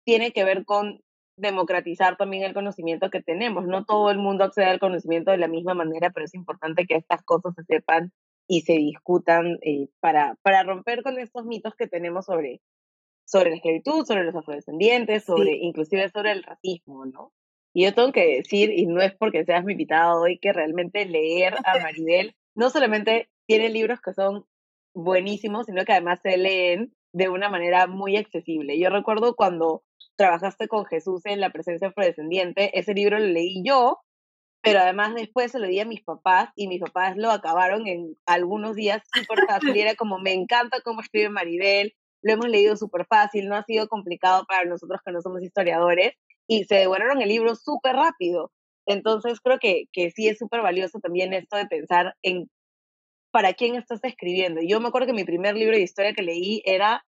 [0.04, 1.02] tiene que ver con
[1.38, 3.66] democratizar también el conocimiento que tenemos.
[3.66, 6.96] No todo el mundo accede al conocimiento de la misma manera, pero es importante que
[6.96, 8.12] estas cosas se sepan
[8.46, 12.60] y se discutan eh, para, para romper con estos mitos que tenemos sobre,
[13.30, 17.32] sobre la esclavitud, sobre los afrodescendientes, sobre, inclusive sobre el racismo, ¿no?
[17.76, 21.06] Y yo tengo que decir, y no es porque seas mi invitado hoy, que realmente
[21.06, 24.46] leer a Maribel no solamente tiene libros que son
[24.96, 28.80] buenísimos, sino que además se leen de una manera muy accesible.
[28.80, 29.84] Yo recuerdo cuando
[30.16, 34.00] trabajaste con Jesús en la presencia afrodescendiente, ese libro lo leí yo,
[34.62, 38.16] pero además después se lo di a mis papás y mis papás lo acabaron en
[38.26, 39.76] algunos días súper fácil.
[39.76, 43.64] Y era como, me encanta cómo escribe Maribel, lo hemos leído súper fácil, no ha
[43.64, 46.14] sido complicado para nosotros que no somos historiadores
[46.48, 48.52] y se devoraron el libro súper rápido.
[48.86, 52.50] Entonces creo que, que sí es súper valioso también esto de pensar en
[53.32, 54.62] para quién estás escribiendo.
[54.62, 57.06] Yo me acuerdo que mi primer libro de historia que leí era,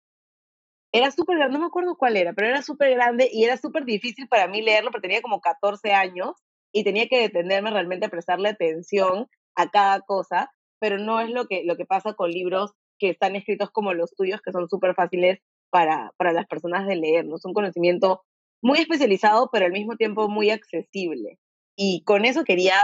[0.93, 3.85] era súper grande, no me acuerdo cuál era, pero era súper grande y era súper
[3.85, 6.33] difícil para mí leerlo porque tenía como 14 años
[6.73, 11.47] y tenía que detenerme realmente a prestarle atención a cada cosa, pero no es lo
[11.47, 12.73] que, lo que pasa con libros
[13.05, 15.41] que están escritos como los tuyos, que son súper fáciles
[15.71, 17.37] para, para las personas de leer, ¿no?
[17.37, 18.23] Es un conocimiento
[18.63, 21.39] muy especializado, pero al mismo tiempo muy accesible.
[21.77, 22.75] Y con eso quería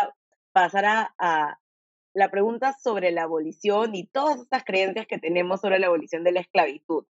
[0.53, 1.59] pasar a, a
[2.13, 6.33] la pregunta sobre la abolición y todas estas creencias que tenemos sobre la abolición de
[6.33, 7.07] la esclavitud.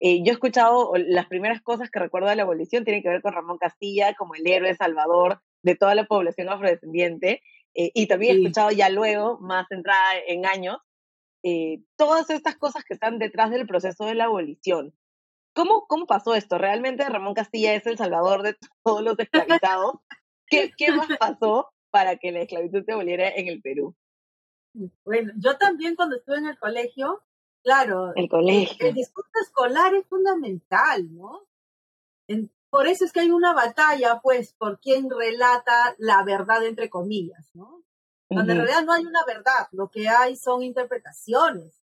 [0.00, 3.20] Eh, yo he escuchado, las primeras cosas que recuerdo de la abolición tienen que ver
[3.20, 7.42] con Ramón Castilla como el héroe salvador de toda la población afrodescendiente,
[7.74, 10.78] eh, y también he escuchado ya luego, más centrada en años,
[11.44, 14.94] eh, todas estas cosas que están detrás del proceso de la abolición.
[15.54, 16.56] ¿Cómo, ¿Cómo pasó esto?
[16.56, 19.96] ¿Realmente Ramón Castilla es el salvador de todos los esclavizados?
[20.46, 23.94] ¿Qué, ¿Qué más pasó para que la esclavitud se aboliera en el Perú?
[25.04, 27.22] Bueno, yo también cuando estuve en el colegio,
[27.62, 28.88] claro, el, colegio.
[28.88, 31.46] el, discurso escolar es fundamental, ¿no?
[32.70, 37.50] por eso es que hay una batalla, pues, por quién relata la verdad, entre comillas,
[37.54, 37.83] ¿no?
[38.34, 41.80] Donde en realidad no hay una verdad, lo que hay son interpretaciones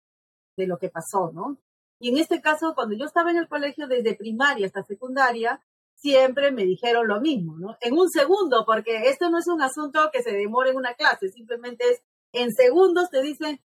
[0.58, 1.58] de lo que pasó, ¿no?
[2.00, 5.62] Y en este caso, cuando yo estaba en el colegio desde primaria hasta secundaria,
[5.96, 7.78] siempre me dijeron lo mismo, ¿no?
[7.80, 11.30] En un segundo, porque esto no es un asunto que se demore en una clase,
[11.30, 12.02] simplemente es
[12.34, 13.62] en segundos te dicen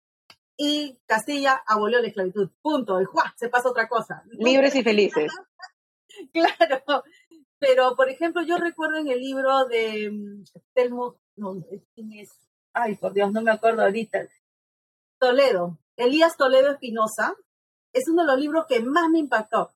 [0.57, 3.35] y Castilla abolió la esclavitud, punto, y ¡juá!
[3.37, 4.23] se pasa otra cosa.
[4.31, 5.33] Libres y felices.
[6.33, 7.03] claro,
[7.59, 12.31] pero por ejemplo, yo recuerdo en el libro de mm, Telmo, no, es?
[12.73, 14.27] Ay, por Dios, no me acuerdo ahorita,
[15.19, 17.37] Toledo, Elías Toledo Espinosa,
[17.93, 19.73] es uno de los libros que más me impactó.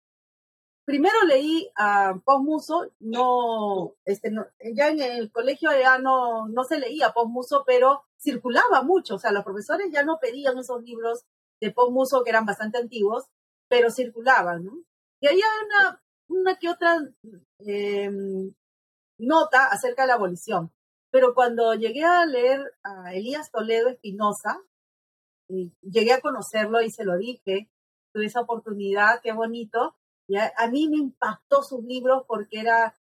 [0.84, 4.32] Primero leí a Muso, no, este,
[4.72, 9.32] ya en el colegio ya no, no se leía Muso, pero circulaba mucho, o sea,
[9.32, 11.24] los profesores ya no pedían esos libros
[11.60, 13.24] de Muso que eran bastante antiguos,
[13.68, 14.72] pero circulaban, ¿no?
[15.20, 16.98] Y había una, una que otra
[17.58, 18.52] em,
[19.18, 20.72] nota acerca de la abolición.
[21.10, 24.60] Pero cuando llegué a leer a Elías Toledo Espinosa,
[25.48, 27.70] llegué a conocerlo y se lo dije,
[28.12, 29.96] tuve esa oportunidad, qué bonito.
[30.28, 32.98] Y a, mí me impactó sus libros porque era,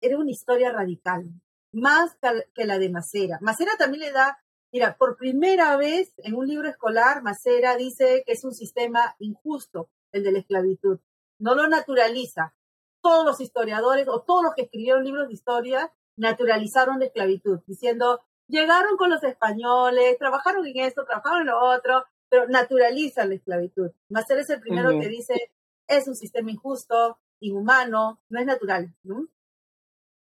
[0.00, 1.28] era una historia radical,
[1.72, 2.16] más
[2.54, 3.38] que la de Macera.
[3.40, 4.38] Macera también le da,
[4.72, 9.90] mira, por primera vez en un libro escolar, Macera dice que es un sistema injusto,
[10.12, 11.00] el de la esclavitud.
[11.40, 12.54] no lo naturaliza.
[13.02, 18.20] Todos los historiadores o todos los que escribieron libros de historia naturalizaron la esclavitud, diciendo,
[18.48, 23.90] llegaron con los españoles, trabajaron en esto, trabajaron en lo otro, pero naturalizan la esclavitud.
[24.08, 25.52] Macer es el primero que dice,
[25.86, 28.94] es un sistema injusto, inhumano, no es natural.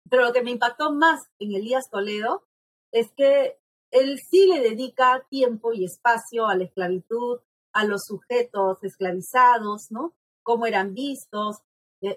[0.09, 2.43] Pero lo que me impactó más en Elías Toledo
[2.91, 3.59] es que
[3.91, 7.39] él sí le dedica tiempo y espacio a la esclavitud,
[7.73, 10.13] a los sujetos esclavizados, ¿no?
[10.43, 11.57] Cómo eran vistos,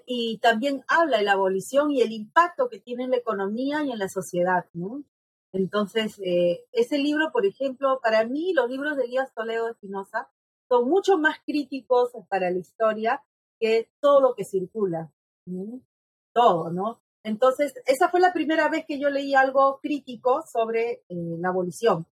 [0.05, 3.91] y también habla de la abolición y el impacto que tiene en la economía y
[3.91, 5.03] en la sociedad, ¿no?
[5.53, 10.29] Entonces, eh, ese libro, por ejemplo, para mí los libros de Elías Toledo Espinosa
[10.67, 13.23] son mucho más críticos para la historia
[13.59, 15.11] que todo lo que circula,
[16.33, 17.01] todo, ¿no?
[17.23, 22.05] Entonces, esa fue la primera vez que yo leí algo crítico sobre eh, la abolición.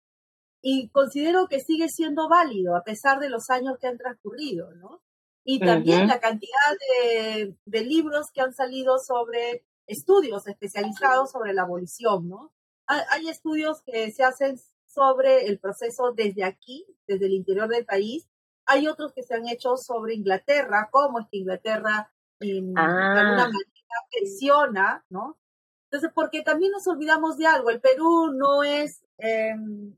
[0.62, 5.02] Y considero que sigue siendo válido a pesar de los años que han transcurrido, ¿no?
[5.44, 11.62] Y también la cantidad de, de, libros que han salido sobre estudios especializados sobre la
[11.62, 12.52] abolición, ¿no?
[12.86, 18.28] Hay estudios que se hacen sobre el proceso desde aquí, desde el interior del país.
[18.66, 23.48] Hay otros que se han hecho sobre Inglaterra, cómo es que Inglaterra en, alguna ah.
[23.48, 23.52] manera
[24.10, 25.38] presiona, ¿no?
[25.90, 29.96] Entonces, porque también nos olvidamos de algo, el Perú no es em,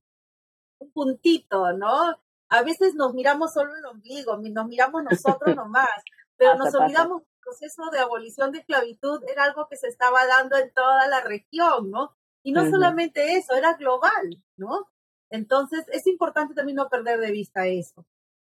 [0.79, 2.21] un puntito, ¿no?
[2.49, 5.89] A veces nos miramos solo el ombligo, nos miramos nosotros nomás,
[6.37, 10.27] pero nos olvidamos que el proceso de abolición de esclavitud era algo que se estaba
[10.27, 12.15] dando en toda la región, ¿no?
[12.43, 14.89] Y no solamente eso, era global, ¿no?
[15.31, 18.07] Entonces, es importante también no perder de vista eso.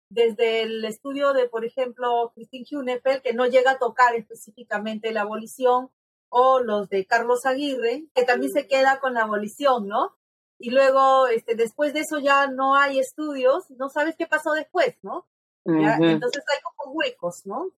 [0.08, 5.22] Desde el estudio de, por ejemplo, Christine Hunefeld, que no llega a tocar específicamente la
[5.22, 5.90] abolición,
[6.30, 10.16] o los de Carlos Aguirre, que también se queda con la abolición, ¿no?
[10.58, 14.96] Y luego, este, después de eso ya no hay estudios, no sabes qué pasó después,
[15.02, 15.26] ¿no?
[15.64, 17.70] Entonces hay como huecos, ¿no?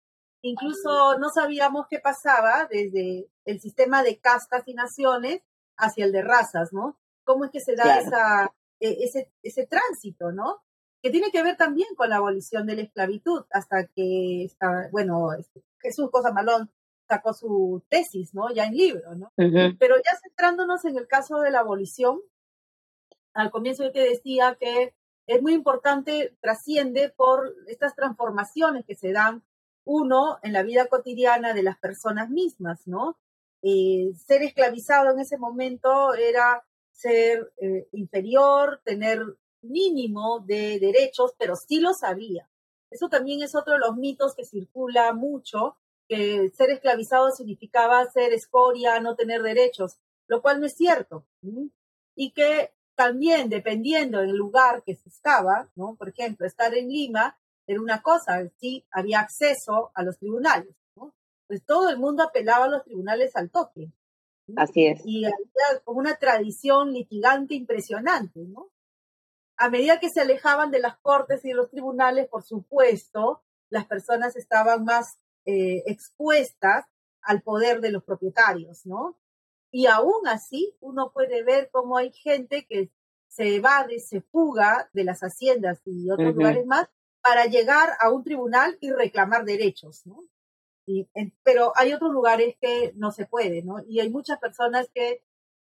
[0.43, 5.43] Incluso no sabíamos qué pasaba desde el sistema de castas y naciones
[5.77, 6.99] hacia el de razas, ¿no?
[7.25, 10.63] ¿Cómo es que se da esa, e, ese, ese tránsito, ¿no?
[11.03, 15.33] Que tiene que ver también con la abolición de la esclavitud, hasta que, está, bueno,
[15.35, 16.71] este, Jesús Cosa Malón
[17.09, 18.51] sacó su tesis, ¿no?
[18.53, 19.33] Ya en libro, ¿no?
[19.37, 22.21] Pero ya centrándonos en el caso de la abolición,
[23.35, 24.95] al comienzo yo te decía que
[25.27, 29.45] es muy importante, trasciende por estas transformaciones que se dan,
[29.85, 33.19] uno, en la vida cotidiana de las personas mismas, ¿no?
[33.63, 39.21] Eh, ser esclavizado en ese momento era ser eh, inferior, tener
[39.63, 42.49] mínimo de derechos, pero sí lo sabía.
[42.91, 45.77] Eso también es otro de los mitos que circula mucho,
[46.09, 51.25] que ser esclavizado significaba ser escoria, no tener derechos, lo cual no es cierto.
[52.17, 55.97] Y que también, dependiendo del lugar que se estaba, ¿no?
[55.97, 57.35] por ejemplo, estar en Lima
[57.67, 60.77] era una cosa, sí, había acceso a los tribunales,
[61.47, 63.91] pues todo el mundo apelaba a los tribunales al toque.
[64.55, 65.01] Así es.
[65.07, 68.69] Y había como una tradición litigante impresionante, ¿no?
[69.57, 73.87] A medida que se alejaban de las cortes y de los tribunales, por supuesto, las
[73.87, 76.85] personas estaban más eh, expuestas
[77.23, 79.17] al poder de los propietarios, ¿no?
[79.71, 82.91] Y aún así, uno puede ver cómo hay gente que
[83.29, 86.89] se evade, se fuga de las haciendas y otros lugares más
[87.23, 90.25] para llegar a un tribunal y reclamar derechos, ¿no?
[91.45, 93.77] pero hay otros lugares que no se puede, ¿no?
[93.87, 95.23] Y hay muchas personas que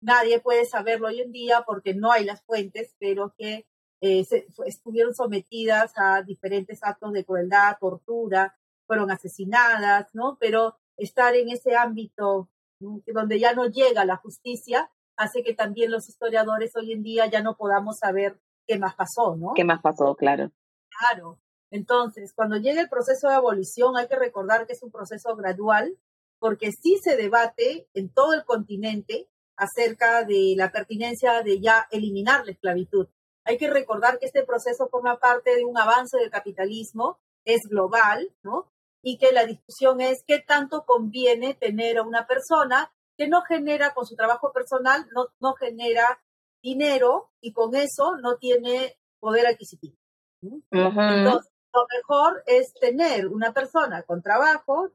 [0.00, 3.66] nadie puede saberlo hoy en día porque no hay las fuentes, pero que
[4.02, 4.26] eh,
[4.66, 10.36] estuvieron sometidas a diferentes actos de crueldad, tortura, fueron asesinadas, ¿no?
[10.38, 16.08] Pero estar en ese ámbito donde ya no llega la justicia hace que también los
[16.08, 19.52] historiadores hoy en día ya no podamos saber qué más pasó, ¿no?
[19.54, 20.14] ¿Qué más pasó?
[20.14, 20.52] Claro.
[20.98, 21.40] Claro.
[21.70, 25.96] Entonces, cuando llega el proceso de abolición, hay que recordar que es un proceso gradual,
[26.38, 32.44] porque sí se debate en todo el continente acerca de la pertinencia de ya eliminar
[32.44, 33.08] la esclavitud.
[33.44, 38.34] Hay que recordar que este proceso forma parte de un avance del capitalismo, es global,
[38.42, 38.70] ¿no?
[39.08, 43.94] Y que la discusión es qué tanto conviene tener a una persona que no genera
[43.94, 46.20] con su trabajo personal, no, no genera
[46.60, 49.96] dinero y con eso no tiene poder adquisitivo.
[50.42, 54.90] Entonces, lo mejor es tener una persona con trabajo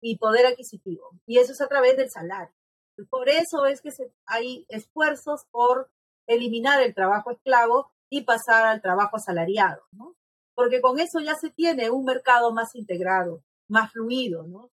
[0.00, 1.10] y poder adquisitivo.
[1.24, 2.52] Y eso es a través del salario.
[3.08, 3.90] Por eso es que
[4.26, 5.88] hay esfuerzos por
[6.26, 10.16] eliminar el trabajo esclavo y pasar al trabajo asalariado, ¿no?
[10.54, 14.70] Porque con eso ya se tiene un mercado más integrado, más fluido, ¿no?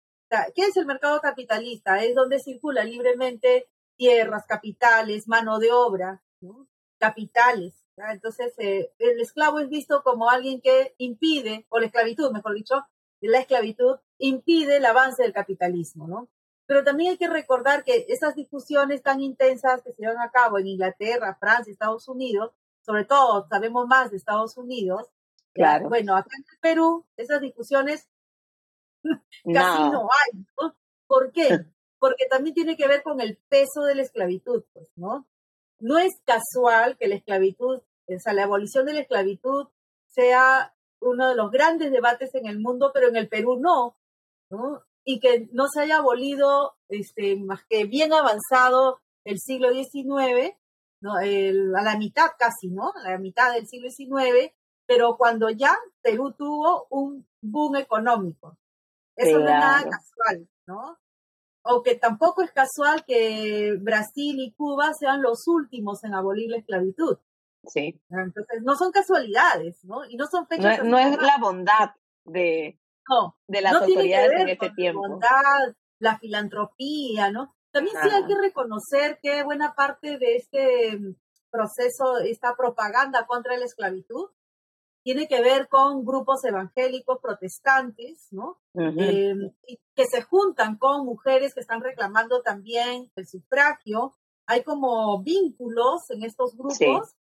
[0.53, 2.03] ¿Qué es el mercado capitalista?
[2.03, 6.21] Es donde circula libremente tierras, capitales, mano de obra,
[6.97, 7.85] capitales.
[7.95, 12.85] Entonces, eh, el esclavo es visto como alguien que impide, o la esclavitud, mejor dicho,
[13.21, 16.29] la esclavitud impide el avance del capitalismo, ¿no?
[16.67, 20.59] Pero también hay que recordar que esas discusiones tan intensas que se llevan a cabo
[20.59, 22.51] en Inglaterra, Francia, Estados Unidos,
[22.81, 25.07] sobre todo sabemos más de Estados Unidos,
[25.57, 25.89] claro.
[25.89, 28.07] bueno, acá en el Perú esas discusiones
[29.53, 30.75] casi no hay, ¿no?
[31.07, 31.49] ¿Por qué?
[31.99, 35.27] Porque también tiene que ver con el peso de la esclavitud, pues, ¿no?
[35.79, 39.67] No es casual que la esclavitud, o sea, la abolición de la esclavitud
[40.07, 43.97] sea uno de los grandes debates en el mundo, pero en el Perú no,
[44.49, 44.83] ¿no?
[45.03, 50.55] Y que no se haya abolido, este, más que bien avanzado el siglo XIX,
[51.01, 51.15] ¿no?
[51.15, 52.91] a la mitad casi, ¿no?
[53.03, 54.53] A la mitad del siglo XIX,
[54.87, 58.57] pero cuando ya Perú tuvo un boom económico.
[59.15, 60.97] Eso no es nada casual, ¿no?
[61.63, 66.57] O que tampoco es casual que Brasil y Cuba sean los últimos en abolir la
[66.57, 67.17] esclavitud.
[67.65, 67.99] Sí.
[68.09, 70.05] Entonces, no son casualidades, ¿no?
[70.05, 70.83] Y no son fechas.
[70.83, 71.89] No, es la bondad
[72.23, 72.79] de,
[73.47, 75.01] de las autoridades en este tiempo.
[75.01, 77.53] La bondad, la filantropía, ¿no?
[77.71, 81.15] También sí hay que reconocer que buena parte de este mm,
[81.51, 84.29] proceso, esta propaganda contra la esclavitud,
[85.07, 88.57] tiene que ver con grupos evangélicos protestantes, ¿no?
[88.73, 89.53] Em,
[89.95, 94.17] que se juntan con mujeres que están reclamando también el sufragio.
[94.47, 97.15] Hay como vínculos en estos grupos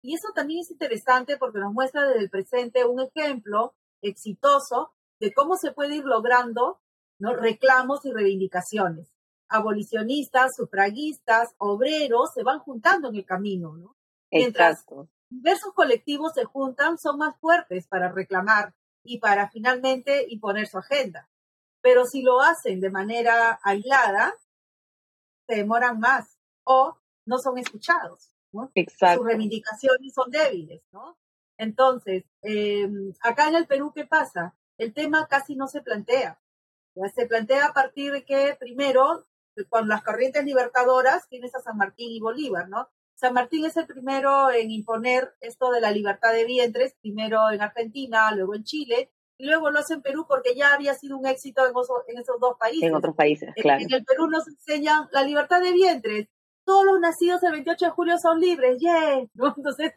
[0.00, 5.34] y eso también es interesante porque nos muestra desde el presente un ejemplo exitoso de
[5.34, 6.80] cómo se puede ir logrando
[7.18, 7.34] ¿no?
[7.34, 9.12] reclamos y reivindicaciones.
[9.46, 13.94] Abolicionistas, sufragistas, obreros se van juntando en el camino, ¿no?
[14.30, 14.86] Mientras
[15.30, 21.28] diversos colectivos se juntan, son más fuertes para reclamar y para finalmente imponer su agenda.
[21.80, 24.34] Pero si lo hacen de manera aislada,
[25.48, 28.34] se demoran más o no son escuchados.
[29.16, 31.16] Sus reivindicaciones son débiles, ¿no?
[31.56, 34.54] Entonces, em, acá en el Perú, ¿qué pasa?
[34.78, 36.40] El tema casi no se plantea.
[37.14, 39.26] Se plantea a partir de que, primero,
[39.68, 42.88] con las corrientes libertadoras, tienes a San Martín y Bolívar, ¿no?
[43.20, 47.60] San Martín es el primero en imponer esto de la libertad de vientres, primero en
[47.60, 51.26] Argentina, luego en Chile, y luego lo hace en Perú porque ya había sido un
[51.26, 52.88] éxito en, esos dos países.
[52.88, 53.82] En otros países, claro.
[53.82, 56.28] En, el Perú nos enseñan la libertad de vientres,
[56.64, 59.18] todos los nacidos el 28 de julio son libres, yeah.
[59.18, 59.92] Entonces,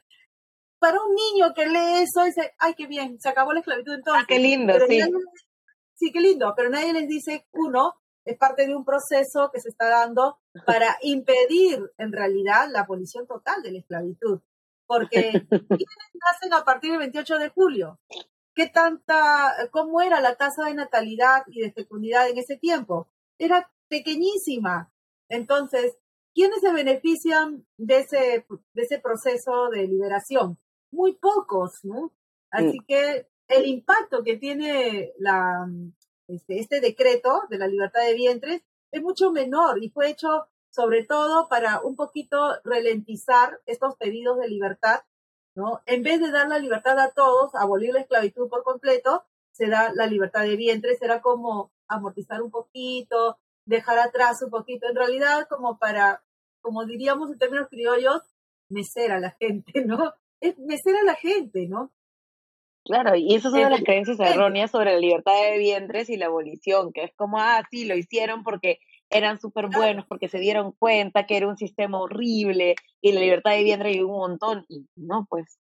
[0.80, 4.24] para un niño que lee eso, dice, ay, qué bien, se acabó la esclavitud entonces.
[4.24, 5.00] Ah, qué lindo, sí.
[5.94, 7.94] sí, qué lindo, pero nadie les dice, uno,
[8.26, 13.28] es parte de un proceso que se está dando para impedir en realidad la abolición
[13.28, 14.42] total de la esclavitud.
[14.86, 18.00] Porque ¿quiénes nacen a partir del 28 de julio?
[18.56, 23.08] ¿Qué tanta, cómo era la tasa de natalidad y de fecundidad en ese tiempo?
[23.40, 24.92] Era pequeñísima.
[25.28, 25.98] Entonces,
[26.34, 30.58] ¿Quiénes se benefician de ese, de ese proceso de liberación?
[30.92, 32.12] Muy pocos, ¿no?
[32.50, 32.86] Así mm.
[32.88, 35.68] que el impacto que tiene la,
[36.36, 38.62] este, este decreto de la libertad de vientres
[38.92, 44.48] es mucho menor y fue hecho sobre todo para un poquito ralentizar estos pedidos de
[44.48, 45.02] libertad,
[45.56, 45.82] ¿no?
[45.86, 49.94] En vez de dar la libertad a todos, abolir la esclavitud por completo, se da
[49.94, 55.48] la libertad de vientres, será como amortizar un poquito, dejar atrás un poquito, en realidad
[55.48, 56.24] como para,
[56.62, 58.22] como diríamos en términos criollos,
[58.68, 60.14] mecer a la gente, ¿no?
[60.40, 61.92] Es mecer a la gente, ¿no?
[62.86, 66.92] Claro, y esas son las creencias erróneas sobre la libertad de vientres y la abolición,
[66.92, 68.80] que es como, ah, sí, lo hicieron porque
[69.10, 73.52] eran súper buenos, porque se dieron cuenta que era un sistema horrible y la libertad
[73.52, 75.58] de vientre y un montón, y no, pues.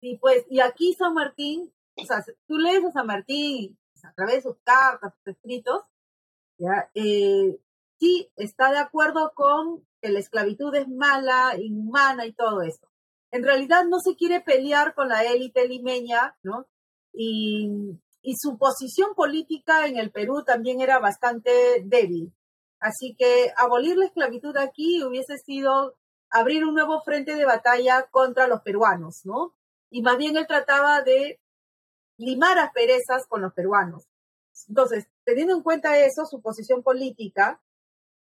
[0.00, 4.36] Sí, pues, y aquí San Martín, o sea, tú lees a San Martín a través
[4.36, 5.82] de sus cartas, sus escritos,
[6.58, 6.90] ¿ya?
[6.94, 7.58] Eh,
[7.98, 12.91] sí está de acuerdo con que la esclavitud es mala, inhumana y todo eso.
[13.32, 16.66] En realidad no se quiere pelear con la élite limeña, ¿no?
[17.12, 17.98] Y,
[18.40, 21.50] su posición política en el Perú también era bastante
[21.84, 22.32] débil.
[22.78, 25.96] Así que abolir la esclavitud aquí hubiese sido
[26.30, 29.54] abrir un nuevo frente de batalla contra los peruanos, ¿no?
[29.90, 31.40] Y más bien él trataba de
[32.16, 34.06] limar asperezas con los peruanos.
[34.68, 37.60] Entonces, teniendo en cuenta eso, su posición política,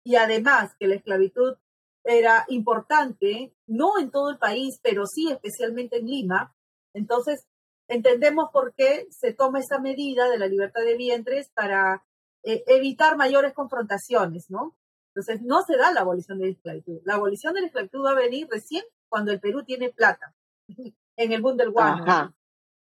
[0.05, 1.57] y además que la esclavitud
[2.05, 6.55] era importante, no en todo el país, pero sí especialmente en Lima,
[6.95, 7.47] entonces
[7.89, 12.05] entendemos por qué se toma esa medida de la libertad de vientres para
[12.43, 14.77] eh, evitar mayores confrontaciones, ¿no?
[15.09, 17.01] Entonces no se da la abolición de la esclavitud.
[17.05, 20.35] La abolición de la esclavitud va a venir recién cuando el Perú tiene plata,
[21.17, 22.35] en el boom del guano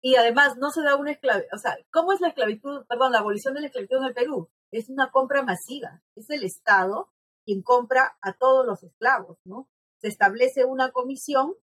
[0.06, 3.20] y además no se da una esclavitud, o sea, ¿cómo es la esclavitud, perdón, la
[3.20, 4.50] abolición de la esclavitud en el Perú?
[4.70, 7.13] Es una compra masiva, es el Estado
[7.46, 9.70] quien compra a todos los esclavos, ¿no?
[10.00, 11.56] Se establece una comisión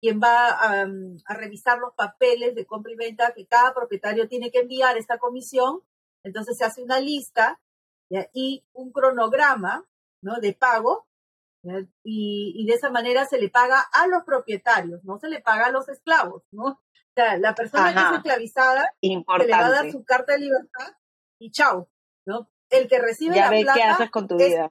[0.00, 4.50] quien va a, a, revisar los papeles de compra y venta que cada propietario tiene
[4.50, 5.80] que enviar a esta comisión
[6.22, 7.60] Entonces se hace una lista
[8.32, 9.86] y un cronograma
[10.22, 10.38] ¿no?
[10.40, 11.06] de pago
[12.04, 15.70] y, de esa manera se le paga a los propietarios, no se le paga a
[15.70, 16.64] los esclavos, ¿no?
[16.64, 20.40] O sea, la persona que es esclavizada se le va a dar su carta de
[20.40, 20.96] libertad
[21.40, 21.88] y chao,
[22.26, 22.48] ¿no?
[22.70, 24.70] El que recibe ya la ves qué haces con tu vida.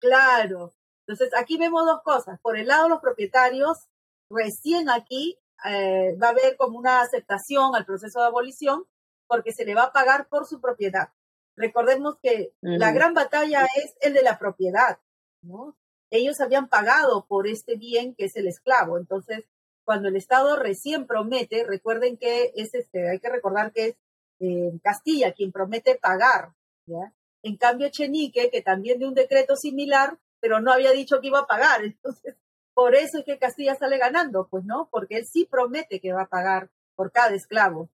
[0.00, 0.72] Claro.
[1.06, 2.38] Entonces, aquí vemos dos cosas.
[2.40, 3.88] Por el lado, de los propietarios,
[4.30, 8.84] recién aquí eh, va a haber como una aceptación al proceso de abolición
[9.26, 11.10] porque se le va a pagar por su propiedad.
[11.56, 15.00] Recordemos que la gran batalla es el de la propiedad,
[15.42, 15.76] ¿no?
[16.10, 18.96] Ellos habían pagado por este bien que es el esclavo.
[18.96, 19.44] Entonces,
[19.84, 23.96] cuando el Estado recién promete, recuerden que es este, hay que recordar que es
[24.40, 26.52] eh, Castilla quien promete pagar,
[26.86, 27.12] ¿ya?
[27.42, 31.40] En cambio, Chenique, que también de un decreto similar, pero no había dicho que iba
[31.40, 31.84] a pagar.
[31.84, 32.36] Entonces,
[32.74, 36.22] por eso es que Castilla sale ganando, pues no, porque él sí promete que va
[36.22, 37.90] a pagar por cada esclavo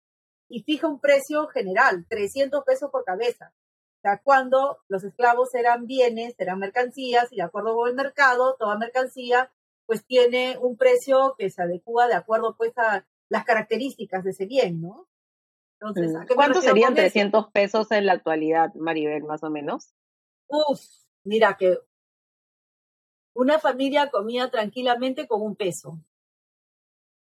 [0.49, 3.53] y fija un precio general, 300 pesos por cabeza.
[3.99, 8.57] O sea, cuando los esclavos eran bienes, eran mercancías y de acuerdo con el mercado,
[8.59, 9.53] toda mercancía
[9.87, 14.47] pues tiene un precio que se adecua de acuerdo pues a las características de ese
[14.47, 15.10] bien, ¿no?
[15.81, 19.95] Entonces, ¿cuánto serían 300 pesos en la actualidad, Maribel, más o menos?
[20.47, 20.81] Uf,
[21.25, 21.79] mira que
[23.35, 25.99] una familia comía tranquilamente con un peso.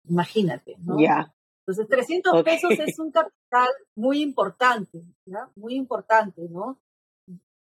[0.10, 1.00] Imagínate, ¿no?
[1.00, 1.34] Ya.
[1.66, 5.50] Entonces, 300 pesos es un capital muy importante, ¿ya?
[5.56, 6.78] Muy importante, ¿no?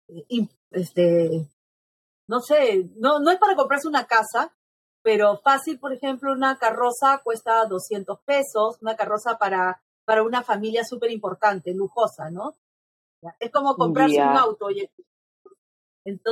[0.10, 1.48] Y, este,
[2.28, 4.54] no sé, no, no es para comprarse una casa,
[5.02, 10.84] pero fácil, por ejemplo, una carroza cuesta 200 pesos, una carroza para, para una familia
[10.84, 12.56] súper importante, lujosa, ¿no?
[13.40, 14.68] Es como comprarse un auto.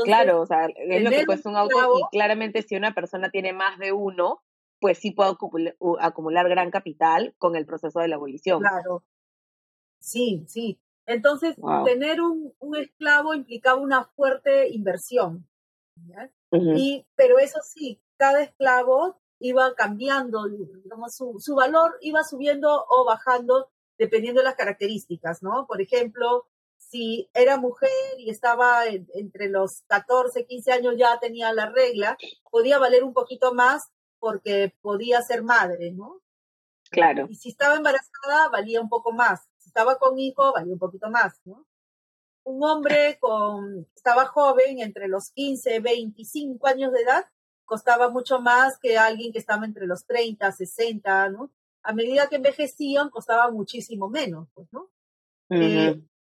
[0.03, 3.51] claro, o sea, es lo que cuesta un auto y claramente si una persona tiene
[3.51, 4.43] más de uno,
[4.79, 5.35] pues sí puede
[5.99, 8.59] acumular, gran capital con el proceso de la abolición.
[8.59, 9.03] Claro.
[9.99, 10.79] Sí, sí.
[11.05, 11.55] Entonces,
[11.85, 15.47] tener un, un, esclavo implicaba una fuerte inversión.
[16.51, 23.05] y, pero eso sí, cada esclavo iba cambiando, digamos, su, su valor iba subiendo o
[23.05, 25.65] bajando dependiendo de las características, ¿no?
[25.67, 31.69] Por ejemplo, si era mujer y estaba entre los 14, 15 años ya tenía la
[31.69, 32.17] regla,
[32.49, 33.89] podía valer un poquito más
[34.19, 36.21] porque podía ser madre, ¿no?
[36.89, 37.25] Claro.
[37.29, 39.41] Y si estaba embarazada, valía un poco más.
[39.57, 41.65] Si estaba con hijo, valía un poquito más, ¿no?
[42.45, 47.25] Un hombre con, estaba joven, entre los 15, 25 años de edad,
[47.65, 51.51] costaba mucho más que alguien que estaba entre los 30, 60, ¿no?
[51.83, 54.89] A medida que envejecían, costaba muchísimo menos, pues, ¿no?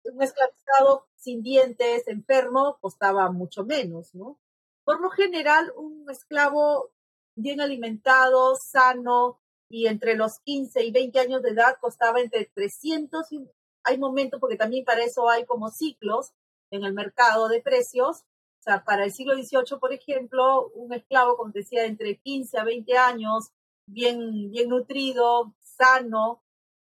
[0.04, 4.38] un esclavizado sin dientes, enfermo, costaba mucho menos, ¿no?
[4.84, 6.90] Por lo general, un esclavo
[7.36, 13.32] bien alimentado, sano y entre los 15 y 20 años de edad costaba entre 300
[13.32, 13.48] y
[13.84, 16.32] hay momentos, porque también para eso hay como ciclos
[16.70, 18.24] en el mercado de precios.
[18.62, 22.64] O sea, para el siglo XVIII, por ejemplo, un esclavo, como decía, entre 15 a
[22.64, 23.50] 20 años,
[23.86, 26.44] bien, bien nutrido, sano,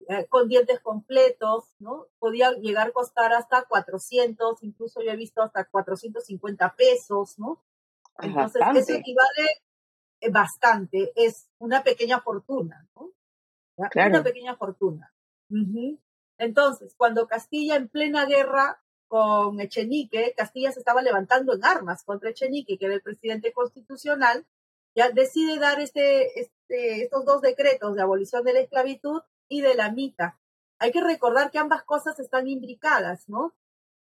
[0.09, 2.07] eh, con dientes completos, ¿no?
[2.21, 7.61] Podía llegar a costar hasta 400, incluso yo he visto hasta 450 pesos, ¿no?
[8.21, 9.63] Entonces, eso equivale
[10.21, 13.11] eh, bastante, es una pequeña fortuna, ¿no?
[13.77, 15.13] Una pequeña fortuna.
[16.39, 22.31] Entonces, cuando Castilla en plena guerra con Echenique, Castilla se estaba levantando en armas contra
[22.31, 24.47] Echenique, que era el presidente constitucional,
[24.95, 29.75] ya decide dar este, este, estos dos decretos de abolición de la esclavitud y de
[29.75, 30.35] la mitad.
[30.79, 33.55] Hay que recordar que ambas cosas están imbricadas, ¿no?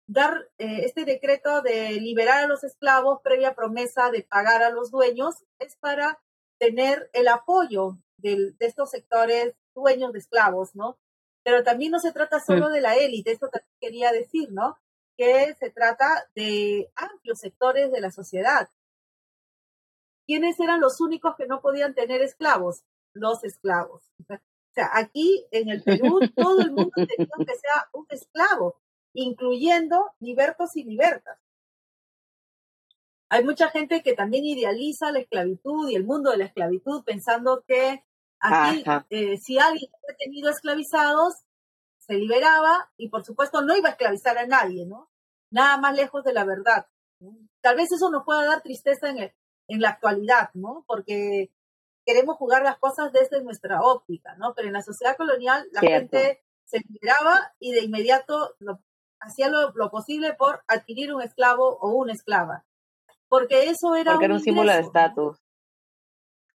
[0.06, 4.90] Dar eh, este decreto de liberar a los esclavos previa promesa de pagar a los
[4.90, 6.20] dueños es para
[6.58, 10.98] tener el apoyo de, estos sectores dueños de esclavos, ¿no?
[11.48, 14.76] Pero también no se trata solo de la élite, esto también quería decir, ¿no?
[15.16, 18.68] Que se trata de amplios sectores de la sociedad.
[20.26, 22.84] ¿Quiénes eran los únicos que no podían tener esclavos?
[23.14, 24.02] Los esclavos
[24.74, 28.82] sea, aquí en el Perú todo el mundo tenía que sea un esclavo,
[29.14, 31.38] incluyendo libertos y libertas.
[33.30, 37.64] Hay mucha gente que también idealiza la esclavitud y el mundo de la esclavitud pensando
[37.66, 38.04] que
[38.40, 41.34] aquí eh, si alguien ha tenido esclavizados,
[41.98, 45.10] se liberaba y por supuesto no iba a esclavizar a nadie, ¿no?
[45.50, 46.86] Nada más lejos de la verdad.
[47.60, 49.32] Tal vez eso nos pueda dar tristeza en,
[49.68, 50.84] en la actualidad, ¿no?
[50.86, 51.50] Porque
[52.04, 54.54] queremos jugar las cosas desde nuestra óptica, ¿no?
[54.54, 58.54] Pero en la sociedad colonial la gente se liberaba y de inmediato
[59.20, 62.64] hacía lo, posible por adquirir un esclavo o una esclava.
[63.28, 65.38] Porque eso era, Porque un, era un símbolo de estatus.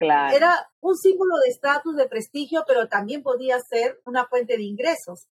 [0.01, 0.35] Claro.
[0.35, 5.27] Era un símbolo de estatus, de prestigio, pero también podía ser una fuente de ingresos.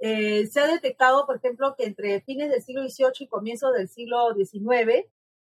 [0.00, 3.88] eh, se ha detectado, por ejemplo, que entre fines del siglo XVIII y comienzos del
[3.88, 5.06] siglo XIX,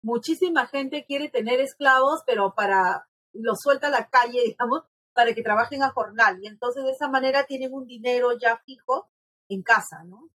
[0.02, 4.82] muchísima gente quiere tener esclavos, pero para los suelta a la calle, digamos,
[5.14, 6.38] para que trabajen a jornal.
[6.42, 9.08] Y entonces de esa manera tienen un dinero ya fijo
[9.48, 10.28] en casa, ¿no?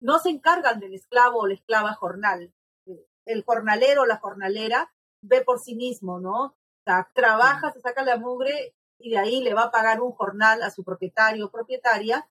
[0.00, 2.52] No se encargan del esclavo o la esclava jornal.
[3.24, 4.92] El jornalero o la jornalera
[5.22, 6.56] ve por sí mismo, ¿no?
[6.88, 10.62] Sea, trabaja, se saca la mugre y de ahí le va a pagar un jornal
[10.62, 12.26] a su propietario o propietaria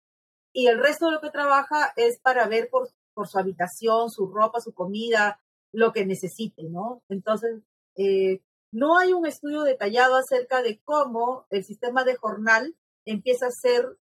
[0.51, 4.25] y el resto de lo que trabaja es para ver por, por su habitación, su
[4.25, 5.39] ropa, su comida,
[5.71, 7.03] lo que necesite, ¿no?
[7.07, 7.61] Entonces,
[7.97, 8.41] eh,
[8.71, 13.99] no hay un estudio detallado acerca de cómo el sistema de jornal empieza a ser,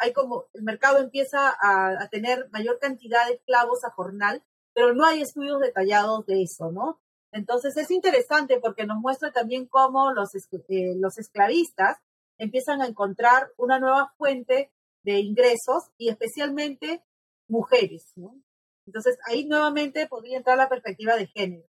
[0.00, 4.42] hay como, el mercado empieza a, a tener mayor cantidad de esclavos a jornal,
[4.72, 6.98] pero no hay estudios detallados de eso, ¿no?
[7.34, 11.98] Entonces es interesante porque nos muestra también cómo los, eh, los esclavistas
[12.38, 14.70] empiezan a encontrar una nueva fuente
[15.02, 17.02] de ingresos y especialmente
[17.48, 18.12] mujeres.
[18.14, 18.40] ¿no?
[18.86, 21.66] Entonces ahí nuevamente podría entrar la perspectiva de género.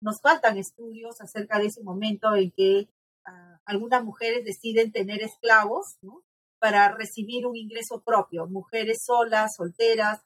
[0.00, 2.88] Nos faltan estudios acerca de ese momento en que
[3.26, 6.24] ah, algunas mujeres deciden tener esclavos ¿no?
[6.58, 10.22] para recibir un ingreso propio, mujeres solas, solteras,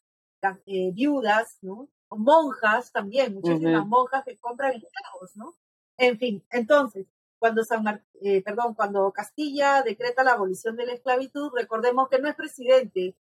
[0.67, 1.89] eh, viudas, ¿no?
[2.11, 5.55] Monjas también, muchísimas monjas que compran esclavos, ¿no?
[5.97, 7.07] En fin, entonces,
[7.39, 12.29] cuando San eh, perdón, cuando Castilla decreta la abolición de la esclavitud, recordemos que no
[12.29, 13.17] es presidente,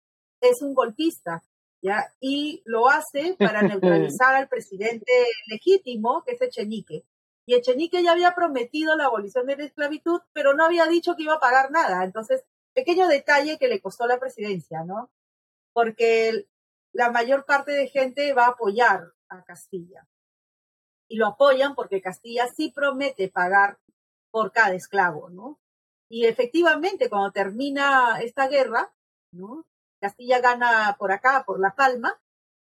[0.42, 1.44] es un golpista,
[1.82, 2.14] ¿ya?
[2.20, 5.12] Y lo hace para neutralizar al presidente
[5.48, 7.04] legítimo, que es Echenique.
[7.46, 11.24] Y Echenique ya había prometido la abolición de la esclavitud, pero no había dicho que
[11.24, 12.04] iba a pagar nada.
[12.04, 15.10] Entonces, pequeño detalle que le costó la presidencia, ¿no?
[15.74, 16.48] Porque
[16.94, 20.08] la mayor parte de gente va a apoyar a Castilla.
[21.10, 23.80] Y lo apoyan porque Castilla sí promete pagar
[24.32, 25.60] por cada esclavo, ¿no?
[26.10, 28.94] Y efectivamente, cuando termina esta guerra,
[29.32, 29.66] ¿no?
[30.00, 32.20] Castilla gana por acá, por La Palma,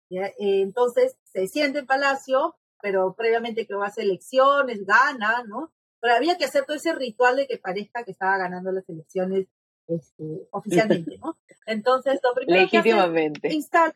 [0.09, 5.71] eh, entonces se siente en palacio, pero previamente que va a hacer elecciones, gana, ¿no?
[5.99, 9.47] Pero había que hacer todo ese ritual de que parezca que estaba ganando las elecciones
[9.87, 11.37] este, oficialmente, ¿no?
[11.65, 13.93] Entonces, lo primero que instala,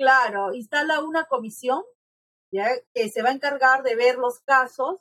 [0.00, 1.82] Claro, instala una comisión
[2.50, 4.96] que se va a encargar de ver los casos,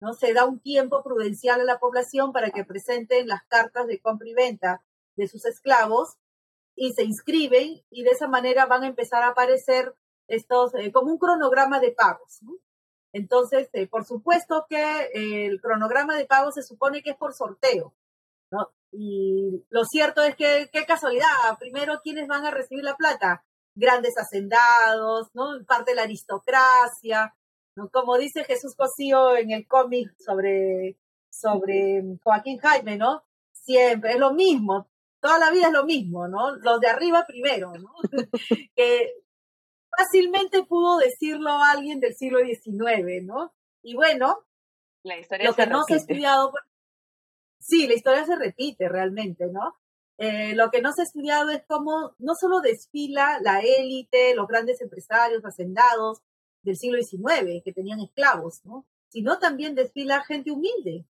[0.00, 0.12] ¿no?
[0.12, 4.28] Se da un tiempo prudencial a la población para que presenten las cartas de compra
[4.28, 4.82] y venta
[5.14, 6.16] de sus esclavos
[6.74, 9.94] y se inscriben y de esa manera van a empezar a aparecer
[10.26, 12.40] estos eh, como un cronograma de pagos.
[13.12, 17.94] Entonces, eh, por supuesto que el cronograma de pagos se supone que es por sorteo.
[18.90, 23.44] Y lo cierto es que, qué casualidad, primero, ¿quiénes van a recibir la plata?
[23.80, 25.64] Grandes hacendados, ¿no?
[25.66, 27.34] Parte de la aristocracia,
[27.74, 27.88] ¿no?
[27.90, 30.96] Como dice Jesús Cosío en el cómic sobre,
[31.30, 33.24] sobre Joaquín Jaime, ¿no?
[33.52, 34.88] Siempre es lo mismo,
[35.20, 36.56] toda la vida es lo mismo, ¿no?
[36.56, 37.94] Los de arriba primero, ¿no?
[38.76, 39.14] que
[39.96, 43.54] fácilmente pudo decirlo alguien del siglo XIX, ¿no?
[43.82, 44.44] Y bueno,
[45.02, 46.52] la historia lo que no se ha estudiado,
[47.58, 49.79] sí, la historia se repite realmente, ¿no?
[50.22, 54.46] Eh, lo que no se ha estudiado es cómo no solo desfila la élite, los
[54.46, 56.20] grandes empresarios, hacendados
[56.62, 58.84] del siglo XIX que tenían esclavos, ¿no?
[59.08, 61.06] sino también desfila gente humilde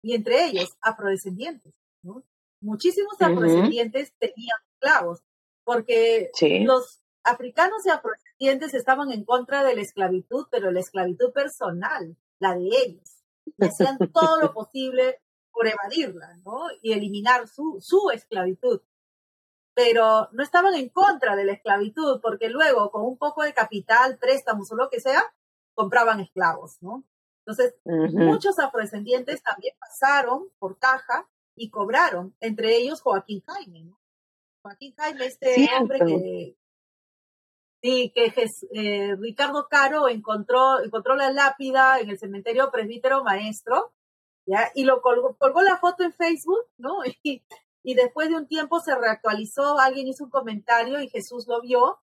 [0.00, 1.72] y entre ellos afrodescendientes.
[2.04, 2.22] ¿no?
[2.60, 5.24] Muchísimos afrodescendientes tenían esclavos
[5.64, 12.16] porque los africanos y afrodescendientes estaban en contra de la esclavitud, pero la esclavitud personal,
[12.38, 13.24] la de ellos.
[13.58, 15.20] Y hacían todo lo posible
[15.52, 16.64] por evadirla, ¿no?
[16.80, 18.80] Y eliminar su, su esclavitud.
[19.74, 24.18] Pero no estaban en contra de la esclavitud, porque luego, con un poco de capital,
[24.18, 25.34] préstamos o lo que sea,
[25.74, 27.04] compraban esclavos, ¿no?
[27.44, 33.98] Entonces, muchos afrodescendientes también pasaron por caja y cobraron, entre ellos Joaquín Jaime, ¿no?
[34.62, 36.56] Joaquín Jaime, este hombre que,
[37.82, 38.32] sí, que
[38.74, 43.92] eh, Ricardo Caro encontró, encontró la lápida en el cementerio presbítero maestro
[44.74, 46.98] Y lo colgó, colgó la foto en Facebook, ¿no?
[47.22, 47.42] Y,
[47.84, 51.98] y después de un tiempo se reactualizó, alguien hizo un comentario y Jesús lo vio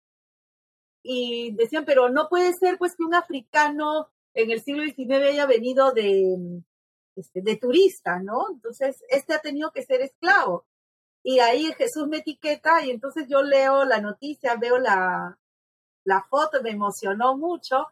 [1.02, 5.46] y decían, pero no puede ser pues que un africano en el siglo XIX haya
[5.46, 6.62] venido de,
[7.16, 8.48] este, de turista, ¿no?
[8.52, 10.66] Entonces, este ha tenido que ser esclavo.
[11.24, 15.38] Y ahí Jesús me etiqueta y entonces yo leo la noticia, veo la,
[16.06, 17.88] la foto, me emocionó mucho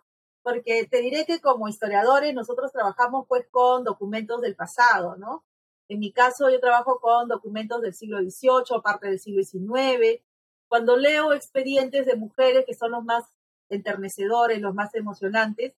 [0.47, 5.43] porque te diré que como historiadores nosotros trabajamos pues con documentos del pasado, ¿no?
[5.89, 10.23] En mi caso yo trabajo con documentos del siglo XVIII, parte del siglo XIX.
[10.69, 13.25] Cuando leo expedientes de mujeres que son los más
[13.67, 15.73] enternecedores, los más emocionantes,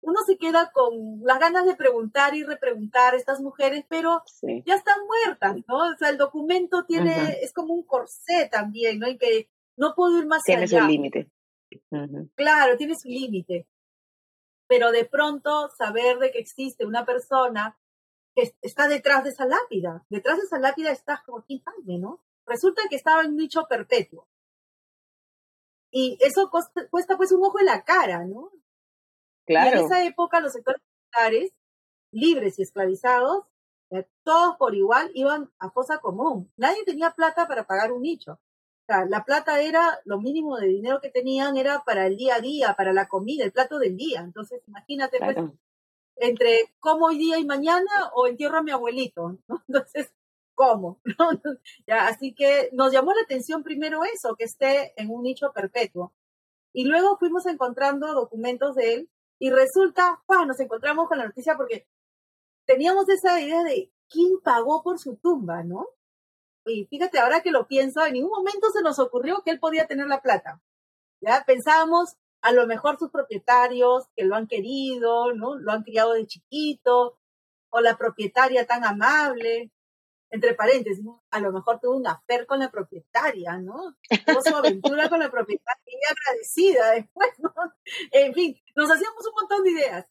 [0.00, 4.22] uno se queda con las ganas de preguntar y repreguntar a estas mujeres, pero
[4.64, 5.92] ya están muertas, ¿no?
[5.92, 9.08] O sea, el documento tiene, es como un corsé también, ¿no?
[9.08, 10.64] En que no puedo ir más allá.
[10.66, 11.30] Tiene su límite.
[12.34, 13.66] Claro, tiene su límite.
[14.68, 17.78] Pero de pronto saber de que existe una persona
[18.34, 22.22] que está detrás de esa lápida, detrás de esa lápida está Joaquín Jaime, ¿no?
[22.46, 24.28] Resulta que estaba en un nicho perpetuo.
[25.90, 28.52] Y eso cuesta, pues un ojo en la cara, ¿no?
[29.46, 29.78] Claro.
[29.78, 31.52] en esa época los sectores militares,
[32.10, 33.46] libres y esclavizados,
[33.90, 36.52] eh, todos por igual iban a fosa común.
[36.56, 38.40] Nadie tenía plata para pagar un nicho.
[38.88, 42.74] La plata era, lo mínimo de dinero que tenían era para el día a día,
[42.76, 44.20] para la comida, el plato del día.
[44.20, 45.36] Entonces, imagínate, pues,
[46.16, 49.62] entre como hoy día y mañana o entierro a mi abuelito, ¿no?
[49.68, 50.12] Entonces,
[50.54, 51.00] ¿cómo?
[51.86, 56.12] ya, así que nos llamó la atención primero eso, que esté en un nicho perpetuo.
[56.72, 61.86] Y luego fuimos encontrando documentos de él y resulta, nos encontramos con la noticia porque
[62.66, 65.86] teníamos esa idea de quién pagó por su tumba, ¿no?
[66.66, 69.86] Y fíjate, ahora que lo pienso, en ningún momento se nos ocurrió que él podía
[69.86, 70.60] tener la plata.
[71.20, 75.56] Ya pensábamos, a lo mejor sus propietarios que lo han querido, ¿no?
[75.56, 77.18] Lo han criado de chiquito,
[77.70, 79.70] o la propietaria tan amable,
[80.30, 83.96] entre paréntesis, a lo mejor tuvo un afer con la propietaria, ¿no?
[84.26, 87.52] Tuvo su aventura con la propietaria y agradecida después, ¿no?
[88.10, 90.06] En fin, nos hacíamos un montón de ideas.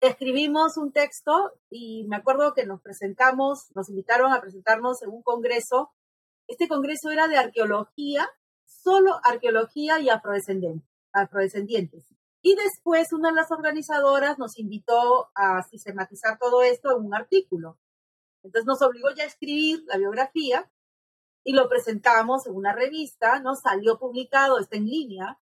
[0.00, 5.22] Escribimos un texto y me acuerdo que nos presentamos, nos invitaron a presentarnos en un
[5.22, 5.90] congreso.
[6.46, 8.28] Este congreso era de arqueología,
[8.64, 12.06] solo arqueología y afrodescendientes afrodescendientes.
[12.42, 17.78] Y después una de las organizadoras nos invitó a sistematizar todo esto en un artículo.
[18.42, 20.70] Entonces nos obligó ya a escribir la biografía
[21.44, 23.54] y lo presentamos en una revista, ¿no?
[23.56, 25.38] Salió publicado, está en línea.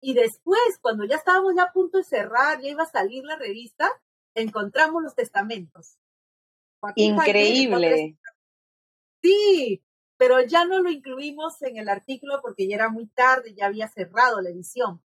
[0.00, 3.36] Y después, cuando ya estábamos ya a punto de cerrar, ya iba a salir la
[3.36, 3.90] revista,
[4.34, 5.98] encontramos los testamentos.
[6.94, 8.18] Increíble.
[9.22, 9.82] Sí,
[10.16, 13.88] pero ya no lo incluimos en el artículo porque ya era muy tarde, ya había
[13.88, 15.02] cerrado la edición.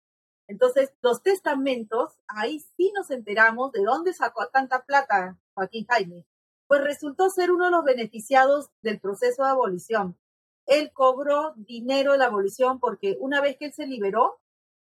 [0.48, 6.26] Entonces, los testamentos, ahí sí nos enteramos de dónde sacó tanta plata Joaquín Jaime.
[6.68, 10.18] Pues resultó ser uno de los beneficiados del proceso de abolición.
[10.66, 14.41] Él cobró dinero de la abolición porque una vez que él se liberó,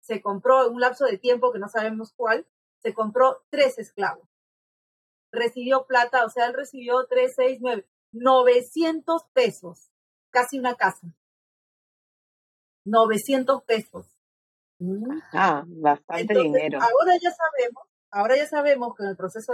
[0.05, 2.45] se compró en un lapso de tiempo que no sabemos cuál,
[2.77, 4.27] se compró tres esclavos.
[5.31, 9.89] Recibió plata, o sea, él recibió tres, seis, nueve, 900 pesos
[10.29, 11.07] casi una casa.
[12.85, 14.05] 900 pesos.
[15.33, 16.79] Ah, bastante dinero.
[16.81, 19.53] Ahora ya sabemos, ahora ya sabemos que en el proceso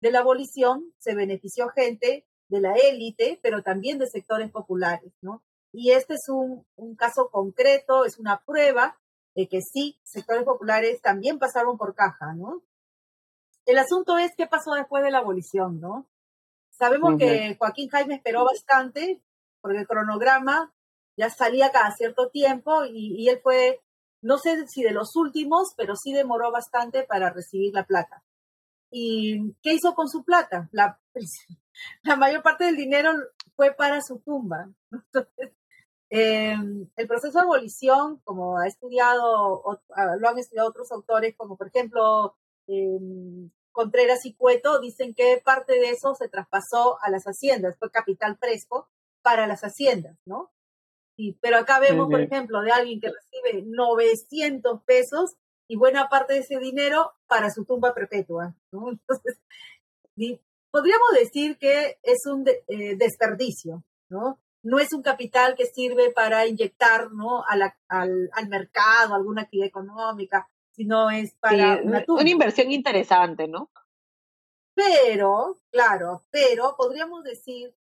[0.00, 5.42] de la, abolición se benefició gente de la élite, pero también de sectores populares, ¿no?
[5.72, 8.98] Y este es un, un caso concreto, es una prueba
[9.38, 12.60] de que sí, sectores populares también pasaron por caja, ¿no?
[13.66, 16.08] El asunto es qué pasó después de la abolición, ¿no?
[16.70, 19.22] Sabemos que Joaquín Jaime esperó bastante,
[19.60, 20.74] porque el cronograma
[21.16, 23.80] ya salía cada cierto tiempo y, él fue,
[24.22, 28.24] no sé si de los últimos, pero sí demoró bastante para recibir la plata.
[28.90, 30.68] ¿Y qué hizo con su plata?
[30.72, 30.98] La,
[32.02, 33.12] la mayor parte del dinero
[33.54, 34.68] fue para su tumba.
[36.10, 39.62] Em, el proceso de abolición, como ha estudiado,
[40.18, 42.34] lo han estudiado otros autores, como por ejemplo
[42.66, 47.90] em, Contreras y Cueto, dicen que parte de eso se traspasó a las haciendas, fue
[47.90, 48.88] capital fresco,
[49.22, 50.50] para las haciendas, ¿no?
[51.40, 55.34] pero acá vemos, por ejemplo, de alguien que recibe 900 pesos
[55.66, 58.88] y buena parte de ese dinero para su tumba perpetua, ¿no?
[58.92, 59.38] Entonces,
[60.70, 64.38] podríamos decir que es un eh, desperdicio, ¿no?
[64.68, 67.42] No es un capital que sirve para inyectar, ¿no?
[67.48, 73.70] al, al, mercado, alguna actividad económica, sino es para una, una inversión interesante, ¿no?
[74.74, 77.74] Pero, claro, pero podríamos decir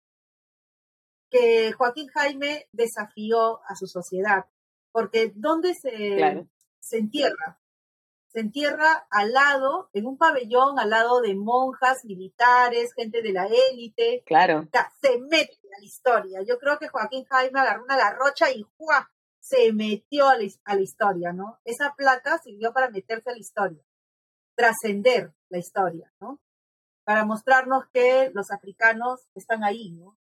[1.30, 4.46] que Joaquín Jaime desafió a su sociedad,
[4.92, 6.48] porque ¿dónde se,
[6.80, 7.60] se entierra?
[8.36, 13.46] Se entierra al lado, en un pabellón, al lado de monjas, militares, gente de la
[13.46, 14.24] élite.
[14.26, 14.68] Claro.
[15.00, 16.42] se mete a la historia.
[16.46, 19.10] Yo creo que Joaquín Jaime agarró una garrocha y ¡juá!
[19.40, 21.60] se metió a la, a la historia, ¿no?
[21.64, 23.82] Esa plata sirvió para meterse a la historia,
[24.54, 26.38] trascender la historia, ¿no?
[27.04, 30.18] Para mostrarnos que los africanos están ahí, ¿no?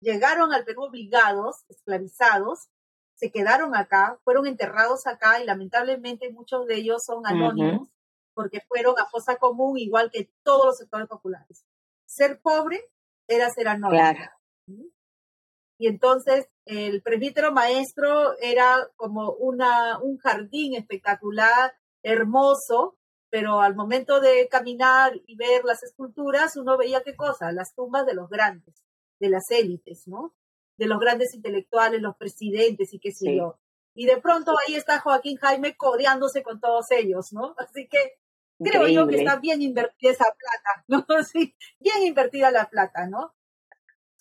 [0.00, 2.68] llegaron al Perú obligados, esclavizados,
[3.22, 7.88] se quedaron acá, fueron enterrados acá y lamentablemente muchos de ellos son anónimos
[8.34, 11.64] porque fueron a fosa común igual que todos los sectores populares.
[12.04, 12.80] Ser pobre
[13.28, 14.02] era ser anónimo.
[15.78, 22.96] Y entonces el presbítero maestro era como una, un jardín espectacular, hermoso,
[23.30, 28.04] pero al momento de caminar y ver las esculturas, uno veía qué cosa, las tumbas
[28.04, 28.82] de los grandes
[29.20, 30.34] de las élites, ¿no?
[30.82, 33.56] De los grandes intelectuales, los presidentes y qué sé yo.
[33.94, 37.54] Y de pronto ahí está Joaquín Jaime codeándose con todos ellos, ¿no?
[37.58, 38.18] Así que
[38.58, 41.22] creo yo que está bien invertida esa plata, ¿no?
[41.22, 43.32] Sí, bien invertida la plata, ¿no?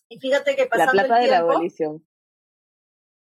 [0.08, 2.08] Y fíjate que pasando la plata el tiempo, de la abolición.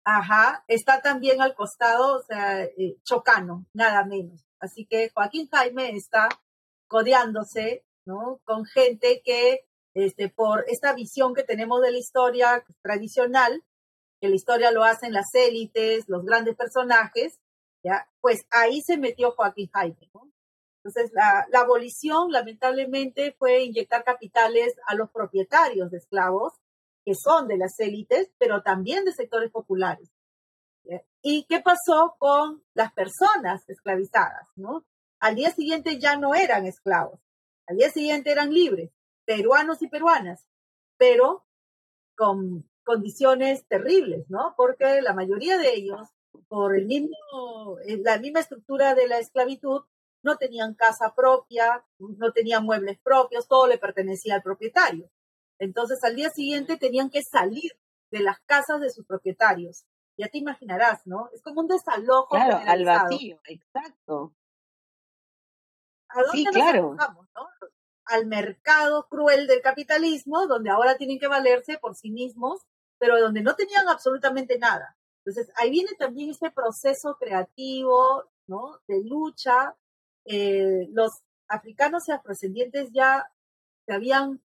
[0.05, 4.47] Ajá, está también al costado, o sea, eh, Chocano, nada menos.
[4.61, 6.29] Así que Joaquín Jaime está
[6.87, 8.41] codeándose, ¿no?
[8.45, 9.66] Con gente que,
[9.97, 13.65] este, por esta visión que tenemos de la historia tradicional,
[14.21, 17.41] que la historia lo hacen las élites, los grandes personajes.
[18.21, 19.97] Pues ahí se metió Joaquín Jaime.
[20.85, 26.53] Entonces, la, abolición, lamentablemente, fue inyectar capitales a los propietarios de esclavos
[27.05, 30.11] que son de las élites, pero también de sectores populares.
[31.23, 34.49] ¿Y qué pasó con las personas esclavizadas?
[35.21, 37.21] Al día siguiente ya no eran esclavos,
[37.67, 38.91] al día siguiente eran libres,
[39.27, 40.47] peruanos y peruanas,
[40.97, 41.45] pero
[42.17, 44.55] con condiciones terribles, ¿no?
[44.57, 46.09] Porque la mayoría de ellos,
[46.49, 49.83] por el mismo, eh, la misma estructura de la esclavitud,
[50.23, 55.11] no tenían casa propia, no tenían muebles propios, todo le pertenecía al propietario.
[55.59, 57.73] Entonces al día siguiente tenían que salir
[58.11, 59.85] de las casas de sus propietarios.
[60.17, 61.29] Ya te imaginarás, ¿no?
[61.35, 62.31] Es como un desalojo.
[62.31, 64.35] Claro, al vacío, exacto.
[66.09, 66.95] ¿A dónde sí, claro.
[66.95, 67.49] ¿no?
[68.07, 72.63] Al mercado cruel del capitalismo, donde ahora tienen que valerse por sí mismos,
[72.99, 74.97] pero donde no tenían absolutamente nada.
[75.25, 78.81] Entonces, ahí viene también ese proceso creativo, ¿no?
[78.87, 79.77] De lucha.
[80.25, 83.31] Eh, los africanos y afrodescendientes ya
[83.87, 84.41] se habían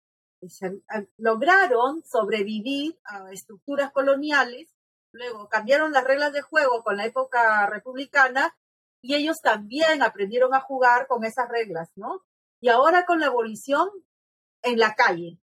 [1.17, 4.73] lograron sobrevivir a estructuras coloniales,
[5.11, 8.55] luego cambiaron las reglas de juego con la época republicana
[9.01, 12.23] y ellos también aprendieron a jugar con esas reglas, ¿no?
[12.61, 13.89] Y ahora con la abolición
[14.61, 15.39] en la calle.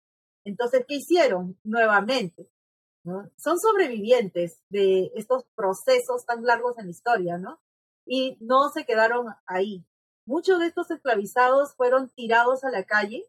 [0.46, 2.50] Entonces, ¿qué hicieron nuevamente?
[3.38, 7.60] Son sobrevivientes de estos procesos tan largos en la historia, ¿no?
[8.06, 9.86] Y no se quedaron ahí.
[10.26, 13.26] Muchos de estos esclavizados fueron tirados a la calle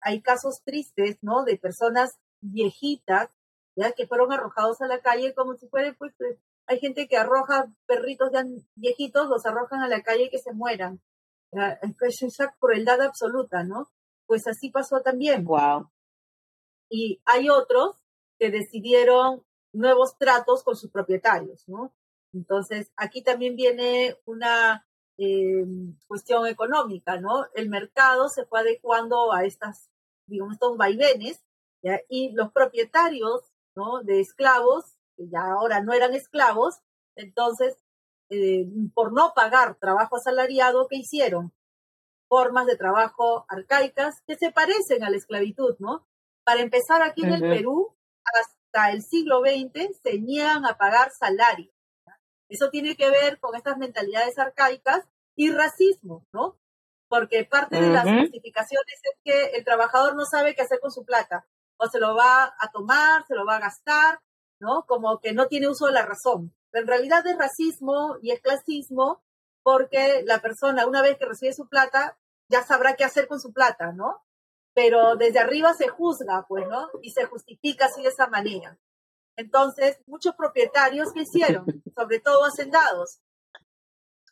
[0.00, 1.44] hay casos tristes, ¿no?
[1.44, 3.30] De personas viejitas,
[3.76, 3.92] ¿ya?
[3.92, 7.72] Que fueron arrojados a la calle como si fuera, pues, eh, hay gente que arroja
[7.86, 8.44] perritos ya
[8.74, 11.00] viejitos, los arrojan a la calle y que se mueran.
[11.52, 13.90] Es esa crueldad absoluta, ¿no?
[14.26, 15.44] Pues así pasó también.
[15.44, 15.90] Wow.
[16.88, 17.96] Y hay otros
[18.38, 21.94] que decidieron nuevos tratos con sus propietarios, ¿no?
[22.32, 24.86] Entonces, aquí también viene una
[25.18, 25.64] eh,
[26.06, 27.46] cuestión económica, ¿no?
[27.54, 29.90] El mercado se fue adecuando a estas,
[30.26, 31.42] digamos, estos vaivenes,
[32.08, 33.42] y los propietarios,
[33.74, 34.02] ¿no?
[34.02, 34.84] De esclavos,
[35.16, 36.76] que ya ahora no eran esclavos,
[37.16, 37.76] entonces,
[38.30, 41.52] eh, por no pagar trabajo asalariado, ¿qué hicieron?
[42.28, 46.06] Formas de trabajo arcaicas que se parecen a la esclavitud, ¿no?
[46.44, 47.94] Para empezar, aquí en el Perú,
[48.24, 51.70] hasta el siglo XX, se niegan a pagar salario.
[52.48, 55.04] Eso tiene que ver con estas mentalidades arcaicas
[55.36, 56.58] y racismo, ¿no?
[57.08, 61.04] Porque parte de las justificaciones es que el trabajador no sabe qué hacer con su
[61.04, 61.46] plata,
[61.78, 64.20] o se lo va a tomar, se lo va a gastar,
[64.60, 64.84] ¿no?
[64.86, 66.54] Como que no tiene uso de la razón.
[66.72, 69.22] En realidad es racismo y es clasismo
[69.62, 72.18] porque la persona, una vez que recibe su plata,
[72.48, 74.24] ya sabrá qué hacer con su plata, ¿no?
[74.74, 76.88] Pero desde arriba se juzga, pues, ¿no?
[77.02, 78.78] Y se justifica así de esa manera.
[79.36, 81.64] Entonces, muchos propietarios, ¿qué hicieron?
[81.96, 83.20] Sobre todo hacendados.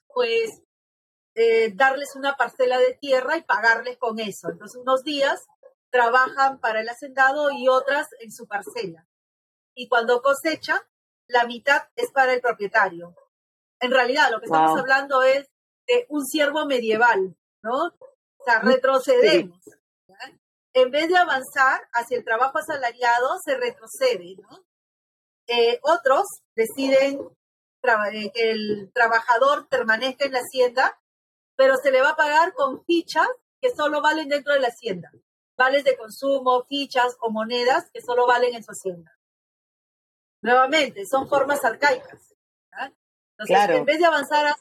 [0.09, 0.63] Pues
[1.35, 4.51] eh, darles una parcela de tierra y pagarles con eso.
[4.51, 5.47] Entonces, unos días
[5.91, 9.07] trabajan para el hacendado y otras en su parcela.
[9.75, 10.83] Y cuando cosecha,
[11.31, 13.15] la mitad es para el propietario.
[13.81, 15.49] En realidad, lo que estamos hablando es
[15.87, 17.87] de un siervo medieval, ¿no?
[17.87, 19.59] O sea, retrocedemos.
[20.73, 24.65] En vez de avanzar hacia el trabajo asalariado, se retrocede, ¿no?
[25.49, 31.01] Eh, otros deciden eh, que el trabajador permanezca en la hacienda,
[31.57, 33.27] pero se le va a pagar con fichas
[33.61, 35.11] que solo valen dentro de la hacienda.
[35.57, 39.11] Vales de consumo, fichas o monedas que solo valen en su hacienda.
[40.43, 42.35] Nuevamente, son formas arcaicas.
[43.39, 44.55] Entonces, en vez de avanzar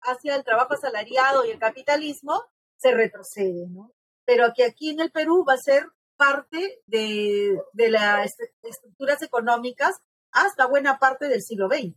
[0.00, 2.42] hacia, el trabajo asalariado y el capitalismo,
[2.76, 3.92] se retrocede, ¿no?
[4.24, 10.00] Pero que aquí en el Perú va a ser parte de, de las estructuras económicas
[10.32, 11.94] hasta buena parte del siglo XX.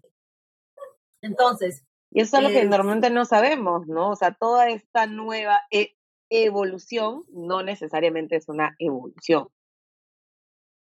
[1.22, 1.86] Entonces.
[2.12, 4.12] Y eso es lo que eh, normalmente no sabemos, ¿no?
[4.12, 5.96] O sea, toda esta nueva e,
[6.30, 9.50] evolución no necesariamente es una evolución.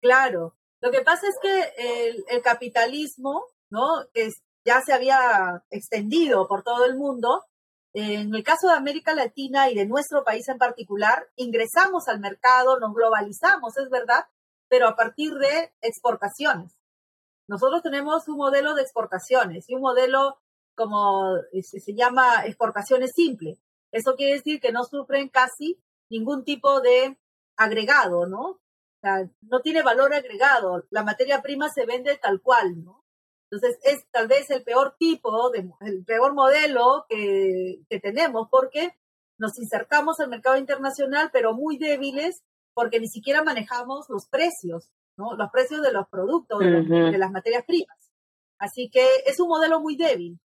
[0.01, 0.57] Claro.
[0.81, 3.87] Lo que pasa es que el, capitalismo, ¿no?
[4.15, 7.45] Es, ya se había extendido por todo el mundo.
[7.95, 12.79] En el caso de América Latina y de nuestro país en particular, ingresamos al mercado,
[12.79, 14.27] nos globalizamos, es verdad,
[14.69, 16.77] pero a partir de exportaciones.
[17.49, 20.39] nosotros tenemos un modelo de exportaciones y un modelo
[20.75, 23.59] como se, se llama exportaciones simple.
[23.93, 27.19] Eso quiere decir que no sufren casi ningún tipo de
[27.57, 28.61] agregado, ¿no?
[29.07, 30.85] Sea, no tiene valor agregado.
[30.91, 33.05] La materia prima se vende tal cual, ¿no?
[33.51, 38.97] Entonces es tal vez el peor tipo, de, el peor modelo que, que tenemos porque
[39.39, 42.43] nos insertamos al mercado internacional, pero muy débiles
[42.75, 45.37] porque ni siquiera manejamos los precios, ¿no?
[45.37, 47.97] Los precios de los productos, de, las materias primas.
[48.59, 50.41] Así que es un modelo muy débil.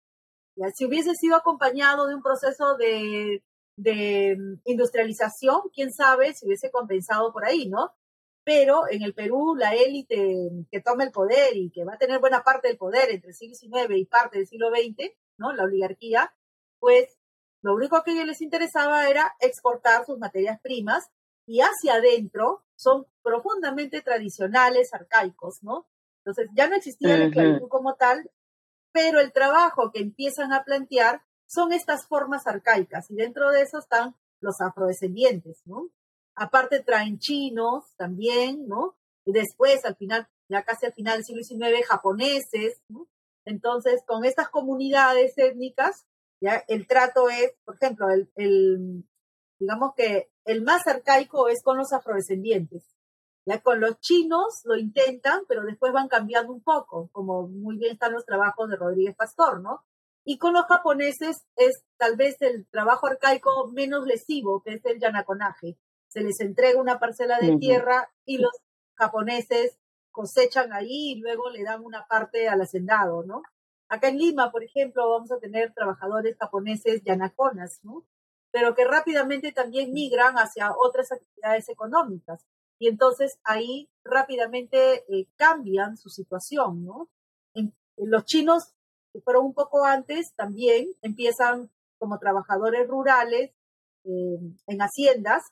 [0.75, 3.43] Si hubiese sido acompañado de un proceso de,
[3.77, 7.95] de industrialización, quién sabe si hubiese compensado por ahí, ¿no?
[8.43, 12.19] Pero en el Perú, la élite que toma el poder y que va a tener
[12.19, 15.53] buena parte del poder entre el siglo XIX y parte del siglo XX, ¿no?
[15.53, 16.33] La oligarquía,
[16.79, 17.17] pues
[17.61, 21.09] lo único que a ellos les interesaba era exportar sus materias primas
[21.45, 25.87] y hacia adentro son profundamente tradicionales, arcaicos, ¿no?
[26.23, 28.29] Entonces ya no existía la esclavitud como tal,
[28.91, 33.77] pero el trabajo que empiezan a plantear son estas formas arcaicas y dentro de eso
[33.77, 35.89] están los afrodescendientes, ¿no?
[36.35, 38.95] Aparte traen chinos también, ¿no?
[39.25, 43.07] Y después, al final, ya casi al final del siglo XIX, japoneses, ¿no?
[43.45, 46.05] Entonces, con estas comunidades étnicas,
[46.41, 49.05] ya el trato es, por ejemplo, el,
[49.59, 52.83] digamos que el más arcaico es con los afrodescendientes.
[53.45, 57.93] Ya con los chinos lo intentan, pero después van cambiando un poco, como muy bien
[57.93, 59.83] están los trabajos de Rodríguez Pastor, ¿no?
[60.23, 64.99] Y con los japoneses es tal vez el trabajo arcaico menos lesivo, que es el
[64.99, 65.79] yanaconaje.
[66.11, 68.51] Se les entrega una parcela de tierra y los
[68.95, 69.77] japoneses
[70.11, 73.43] cosechan ahí y luego le dan una parte al hacendado, ¿no?
[73.87, 78.05] Acá en Lima, por ejemplo, vamos a tener trabajadores japoneses yanaconas, ¿no?
[78.51, 82.45] Pero que rápidamente también migran hacia otras actividades económicas.
[82.77, 87.09] Y entonces ahí rápidamente eh, cambian su situación, ¿no?
[87.97, 88.73] los chinos
[89.13, 93.51] que fueron un poco antes, también empiezan como trabajadores rurales
[94.03, 95.43] eh, en haciendas,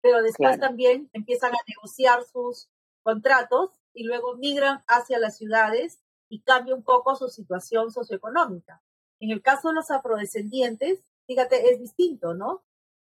[0.00, 2.68] pero después también empiezan a negociar sus
[3.02, 8.82] contratos y luego migran hacia las ciudades y cambia un poco su situación socioeconómica.
[9.18, 12.62] En el caso de los afrodescendientes, fíjate, es distinto, ¿no?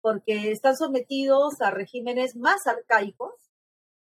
[0.01, 3.33] Porque están sometidos a regímenes más arcaicos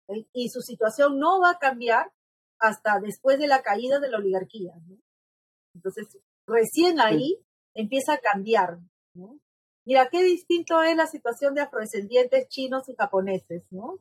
[0.08, 0.26] ¿eh?
[0.32, 2.12] y su situación no va a cambiar
[2.58, 4.74] hasta después de la caída de la oligarquía.
[4.88, 4.96] ¿no?
[5.74, 7.38] Entonces, recién ahí
[7.74, 8.78] empieza a cambiar.
[9.14, 9.38] ¿no?
[9.84, 13.98] Mira, qué distinto es la situación de afrodescendientes chinos y japoneses, ¿no?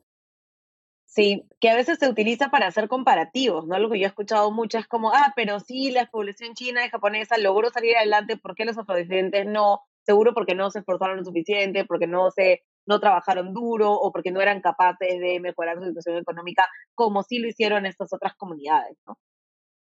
[1.04, 3.78] Sí, que a veces se utiliza para hacer comparativos, ¿no?
[3.78, 6.88] Lo que yo he escuchado mucho es como, ah, pero sí, la población china y
[6.88, 9.80] japonesa logró salir adelante, ¿por qué los afrodescendientes no?
[10.06, 14.32] Seguro porque no se esforzaron lo suficiente, porque no se no trabajaron duro o porque
[14.32, 18.96] no eran capaces de mejorar su situación económica como sí lo hicieron estas otras comunidades,
[19.06, 19.18] ¿no?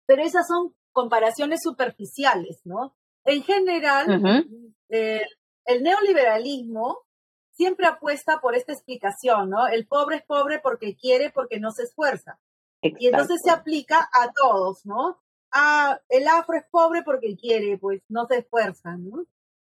[0.05, 2.95] Pero esas son comparaciones superficiales, ¿no?
[3.23, 4.45] En general,
[4.89, 5.21] eh,
[5.69, 7.05] el neoliberalismo
[7.51, 9.67] siempre apuesta por esta explicación, ¿no?
[9.67, 12.39] El pobre es pobre porque quiere, porque no se esfuerza.
[12.81, 15.21] Y entonces se aplica a todos, ¿no?
[15.51, 19.25] Ah, el afro es pobre porque quiere, pues no se esfuerza, ¿no?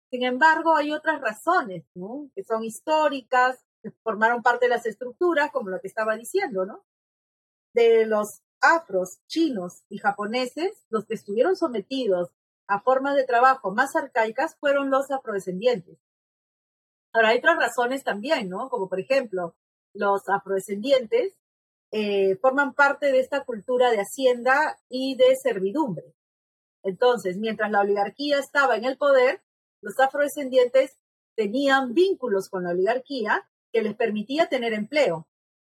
[0.09, 2.29] Sin embargo, hay otras razones, ¿no?
[2.33, 6.83] Que son históricas, que formaron parte de las estructuras, como lo que estaba diciendo, ¿no?
[7.73, 12.31] De los afros, chinos y japoneses, los que estuvieron sometidos
[12.71, 15.99] a formas de trabajo más arcaicas fueron los afrodescendientes.
[17.11, 18.69] Ahora, hay otras razones también, ¿no?
[18.69, 19.55] Como por ejemplo,
[19.93, 21.35] los afrodescendientes
[21.91, 26.15] eh, forman parte de esta cultura de hacienda y de servidumbre.
[26.81, 29.41] Entonces, mientras la oligarquía estaba en el poder,
[29.81, 30.97] los afrodescendientes
[31.35, 35.27] tenían vínculos con la oligarquía que les permitía tener empleo.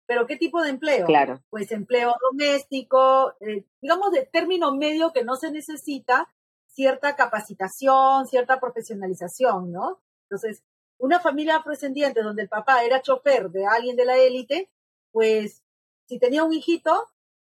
[0.07, 1.07] ¿Pero qué tipo de empleo?
[1.07, 1.43] Claro.
[1.51, 6.29] Pues empleo doméstico, eh, digamos de término medio que no se necesita
[6.75, 10.01] cierta capacitación, cierta profesionalización, ¿no?
[10.25, 10.63] Entonces,
[10.99, 14.71] una familia afrodescendiente donde el papá era chofer de alguien de la élite,
[15.13, 15.63] pues
[16.07, 17.09] si tenía un hijito,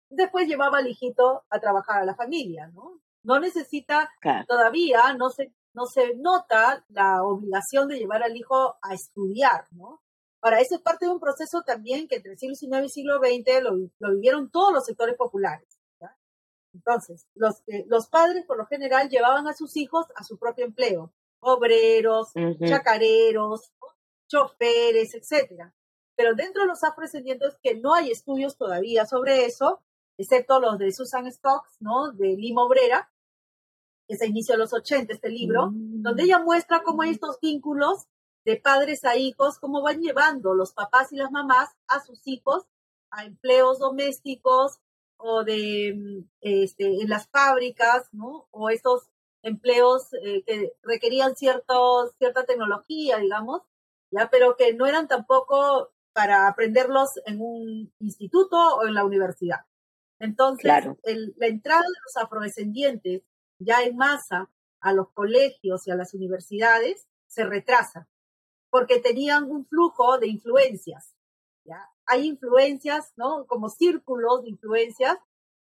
[0.08, 3.00] después llevaba al hijito a trabajar a la familia, ¿no?
[3.22, 4.10] No necesita
[4.46, 10.00] todavía, no se, no se nota la obligación de llevar al hijo a estudiar, ¿no?
[10.40, 12.90] Ahora, eso es parte de un proceso también que entre el siglo XIX y el
[12.90, 13.62] siglo XX
[13.98, 15.77] lo, vivieron todos los sectores populares.
[16.74, 21.12] Entonces, los, los padres por lo general llevaban a sus hijos a su propio empleo,
[21.40, 22.32] obreros,
[22.66, 23.72] chacareros,
[24.28, 25.74] choferes, etcétera.
[26.16, 29.80] Pero dentro de los afrodescendientes que no hay estudios todavía sobre eso,
[30.18, 32.12] excepto los de Susan Stocks, ¿no?
[32.12, 33.10] De Lima Obrera,
[34.08, 38.06] que se inició en los 80 este libro, donde ella muestra cómo hay estos vínculos
[38.44, 42.64] de padres a hijos, cómo van llevando los papás y las mamás a sus hijos
[43.10, 44.80] a empleos domésticos,
[45.18, 48.48] o de mm, este, en las fábricas, ¿no?
[48.50, 49.10] O esos
[49.42, 53.62] empleos eh, que requerían ciertos, cierta tecnología, digamos,
[54.10, 59.66] ya, pero que no eran tampoco para aprenderlos en un instituto o en la universidad.
[60.18, 63.22] Entonces, la entrada de los afrodescendientes
[63.60, 64.50] ya en masa
[64.80, 68.08] a los colegios y a las universidades se retrasa,
[68.70, 71.14] porque tenían un flujo de influencias.
[71.64, 71.88] ¿ya?
[72.08, 73.46] Hay influencias, ¿no?
[73.46, 75.16] Como círculos de influencias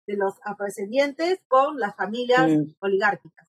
[0.08, 2.76] de los afrodescendientes con las familias mm.
[2.80, 3.48] oligárquicas.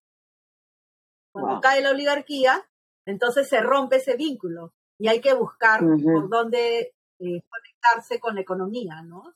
[1.33, 2.69] Cuando cae la oligarquía,
[3.07, 8.41] entonces se rompe ese vínculo y hay que buscar por dónde eh, conectarse con la
[8.41, 9.35] economía, ¿no?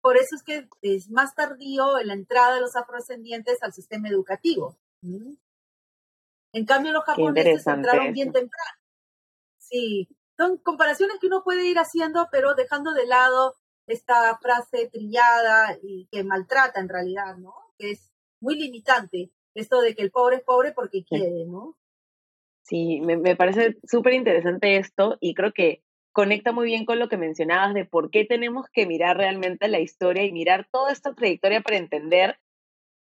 [0.00, 4.08] Por eso es que es más tardío en la entrada de los afrodescendientes al sistema
[4.08, 4.76] educativo.
[5.02, 8.78] En cambio, los japoneses entraron bien temprano.
[9.58, 10.08] Sí,
[10.38, 13.54] son comparaciones que uno puede ir haciendo, pero dejando de lado
[13.86, 17.52] esta frase trillada y que maltrata en realidad, ¿no?
[17.76, 21.76] Que es muy limitante, esto de que el pobre es pobre porque quiere, ¿no?
[22.62, 25.82] Sí, me, me parece súper interesante esto y creo que
[26.12, 29.80] conecta muy bien con lo que mencionabas de por qué tenemos que mirar realmente la
[29.80, 32.38] historia y mirar toda esta trayectoria para entender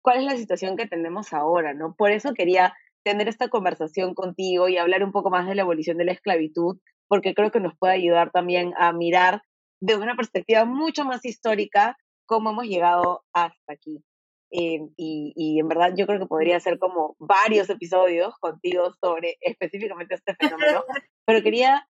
[0.01, 1.93] cuál es la situación que tenemos ahora, ¿no?
[1.95, 2.73] Por eso quería
[3.03, 6.79] tener esta conversación contigo y hablar un poco más de la abolición de la esclavitud,
[7.11, 9.43] porque creo que nos puede ayudar también a mirar
[9.81, 14.01] de una perspectiva mucho más histórica cómo hemos llegado hasta aquí.
[14.49, 19.35] Eh, y, y, en verdad yo creo que podría ser como varios episodios contigo sobre
[19.41, 20.85] específicamente este fenómeno,
[21.25, 21.85] pero quería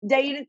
[0.00, 0.48] ya ir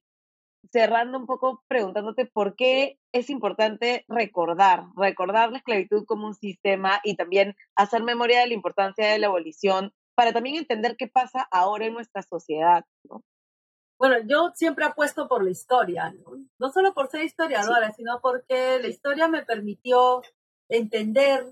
[0.71, 7.01] cerrando un poco preguntándote por qué es importante recordar, recordar la esclavitud como un sistema
[7.03, 11.45] y también hacer memoria de la importancia de la abolición para también entender qué pasa
[11.51, 12.86] ahora en nuestra sociedad.
[14.04, 16.14] Bueno, yo siempre apuesto por la historia,
[16.60, 20.22] no, solo por ser historiadora, sino porque la historia me permitió
[20.68, 21.45] entender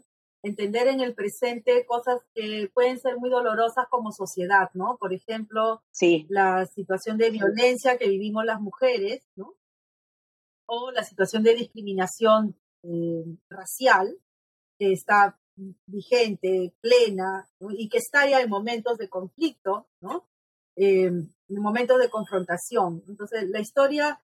[0.44, 4.98] entender en el presente cosas que pueden ser muy dolorosas como sociedad, ¿no?
[5.00, 6.26] Por ejemplo, sí.
[6.28, 9.56] la situación de violencia que vivimos las mujeres, ¿no?
[10.66, 14.18] O la situación de discriminación eh, racial
[14.78, 15.40] que está
[15.86, 17.48] vigente, plena,
[17.78, 20.28] y que está ya en momentos de conflicto, ¿no?
[20.84, 23.04] Em, en momentos de confrontación.
[23.08, 24.20] Entonces, la historia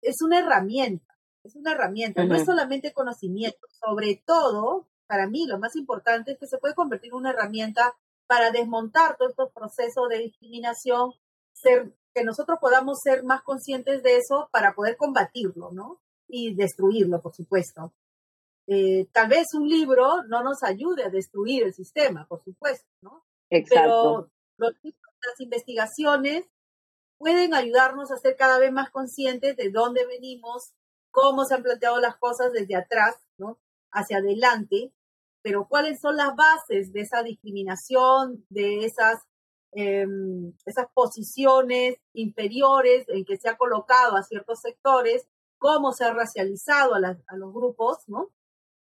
[0.00, 5.58] es una herramienta, es una herramienta, no es solamente conocimiento, sobre todo para mí lo
[5.58, 7.94] más importante es que se puede convertir en una herramienta
[8.26, 11.12] para desmontar todos estos procesos de discriminación,
[11.52, 16.00] ser, que nosotros podamos ser más conscientes de eso para poder combatirlo, ¿no?
[16.28, 17.92] Y destruirlo, por supuesto.
[18.66, 23.26] Eh, tal vez un libro no nos ayude a destruir el sistema, por supuesto, ¿no?
[23.50, 24.30] Exacto.
[24.56, 24.72] Pero
[25.26, 26.46] las investigaciones
[27.18, 30.72] pueden ayudarnos a ser cada vez más conscientes de dónde venimos,
[31.10, 33.60] cómo se han planteado las cosas desde atrás, ¿no?
[33.92, 34.92] Hacia adelante,
[35.42, 39.22] pero cuáles son las bases de esa discriminación, de esas,
[39.72, 45.26] em, esas posiciones inferiores en que se ha colocado a ciertos sectores,
[45.58, 48.30] cómo se ha racializado a, los grupos, ¿no?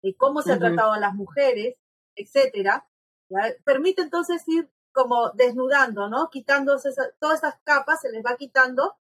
[0.02, 1.76] Y cómo se ha tratado a las mujeres,
[2.16, 2.86] etcétera,
[3.64, 6.30] permite entonces ir como desnudando, ¿no?
[6.30, 8.96] Quitándose todas esas capas, se les va quitando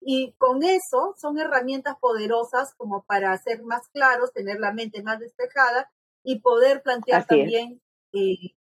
[0.00, 5.18] y con eso son herramientas poderosas como para ser más claros, tener la mente más
[5.18, 5.90] despejada
[6.22, 8.54] y poder plantear también eh,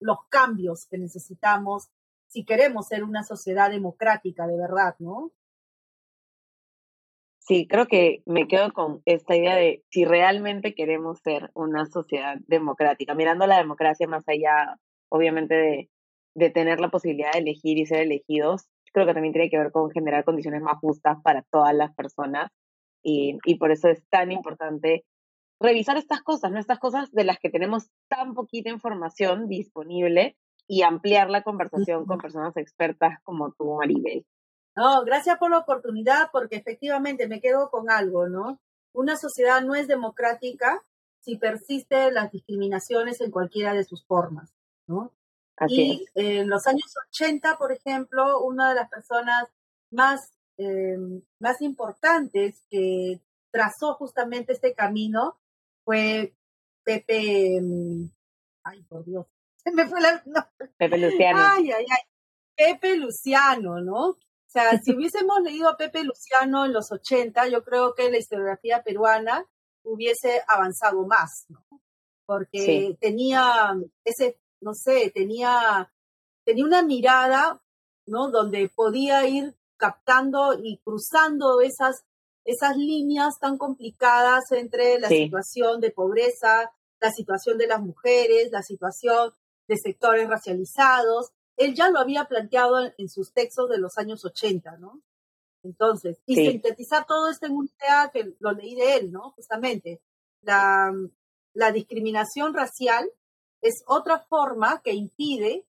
[0.00, 1.88] los cambios que necesitamos
[2.26, 5.32] si queremos ser una sociedad democrática de verdad, ¿no?
[7.38, 12.38] Sí, creo que me quedo con esta idea de si realmente queremos ser una sociedad
[12.46, 14.80] democrática, mirando la democracia más allá,
[15.10, 15.90] obviamente, de,
[16.34, 19.72] de tener la posibilidad de elegir y ser elegidos, creo que también tiene que ver
[19.72, 22.50] con generar condiciones más justas para todas las personas
[23.02, 25.04] y, y por eso es tan importante
[25.60, 26.58] revisar estas cosas, ¿no?
[26.58, 30.36] Estas cosas de las que tenemos tan poquita información disponible
[30.66, 34.24] y ampliar la conversación con personas expertas como tú, Maribel.
[34.76, 38.60] No, gracias por la oportunidad, porque efectivamente me quedo con algo, ¿no?
[38.92, 40.82] Una sociedad no es democrática
[41.20, 44.54] si persiste las discriminaciones en cualquiera de sus formas,
[44.86, 45.12] ¿no?
[45.68, 49.46] Y en los años 80, por ejemplo, una de las personas
[49.90, 50.20] más,
[50.58, 50.96] eh,
[51.38, 53.20] más importantes que
[53.50, 55.38] trazó justamente este camino
[55.84, 56.34] fue
[56.82, 58.10] Pepe, mm,
[58.64, 59.26] ay por Dios,
[59.56, 60.22] se me fue la...
[60.76, 61.38] Pepe Luciano.
[61.40, 62.02] Ay, ay, ay.
[62.56, 64.10] Pepe Luciano, ¿no?
[64.10, 68.18] O sea, si hubiésemos leído a Pepe Luciano en los 80, yo creo que la
[68.18, 69.44] historiografía peruana
[69.82, 71.64] hubiese avanzado más, ¿no?
[72.26, 73.74] Porque tenía
[74.04, 75.92] ese, no sé, tenía,
[76.44, 77.62] tenía una mirada,
[78.06, 78.30] ¿no?
[78.30, 82.04] Donde podía ir captando y cruzando esas
[82.44, 86.70] esas líneas tan complicadas entre la situación de pobreza,
[87.00, 89.32] la situación de las mujeres, la situación
[89.66, 91.30] de sectores racializados.
[91.56, 95.00] Él ya lo había planteado en, sus textos de los años 80, ¿no?
[95.62, 99.30] Entonces, y sintetizar todo esto en un tema que lo leí de él, ¿no?
[99.30, 100.02] Justamente,
[100.42, 100.92] la,
[101.54, 103.10] la discriminación racial
[103.64, 105.64] es otra forma que impide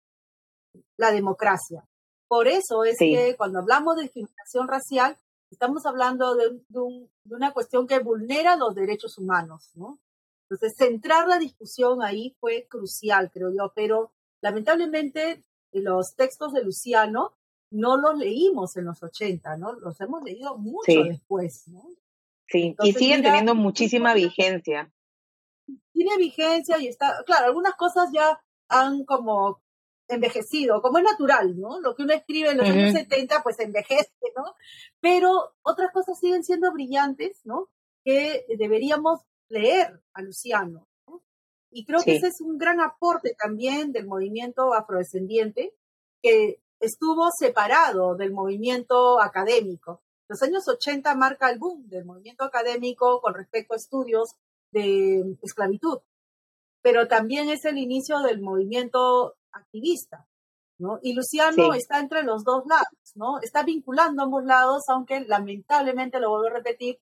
[0.97, 1.87] la democracia.
[2.27, 5.15] Por eso es que cuando hablamos de discriminación racial,
[5.51, 6.59] estamos hablando de,
[7.29, 9.99] una cuestión que vulnera los derechos humanos, ¿no?
[10.49, 14.11] Entonces, centrar la discusión ahí fue crucial, creo yo, pero
[14.41, 17.33] lamentablemente los textos de Luciano
[17.69, 19.73] no los leímos en los 80, ¿no?
[19.73, 21.83] Los hemos leído mucho después, ¿no?
[22.47, 24.91] Sí, y siguen teniendo muchísima vigencia.
[25.93, 29.61] Tiene vigencia y está, claro, algunas cosas ya han como
[30.07, 31.79] envejecido, como es natural, ¿no?
[31.79, 34.55] Lo que uno escribe en los años 70, pues envejece, ¿no?
[34.99, 37.69] Pero otras cosas siguen siendo brillantes, ¿no?
[38.03, 40.87] Que deberíamos leer a Luciano.
[41.07, 41.21] ¿no?
[41.71, 45.73] Y creo que ese es un gran aporte también del movimiento afrodescendiente,
[46.21, 50.01] que estuvo separado del movimiento académico.
[50.27, 54.35] Los años 80 marca el boom del movimiento académico con respecto a estudios
[54.73, 55.99] de esclavitud,
[56.81, 60.27] pero también es el inicio del movimiento activista,
[60.79, 60.99] ¿no?
[61.01, 63.39] Y Luciano está entre los dos lados, ¿no?
[63.41, 66.99] Está vinculando ambos lados, aunque lamentablemente, lo vuelvo a repetir,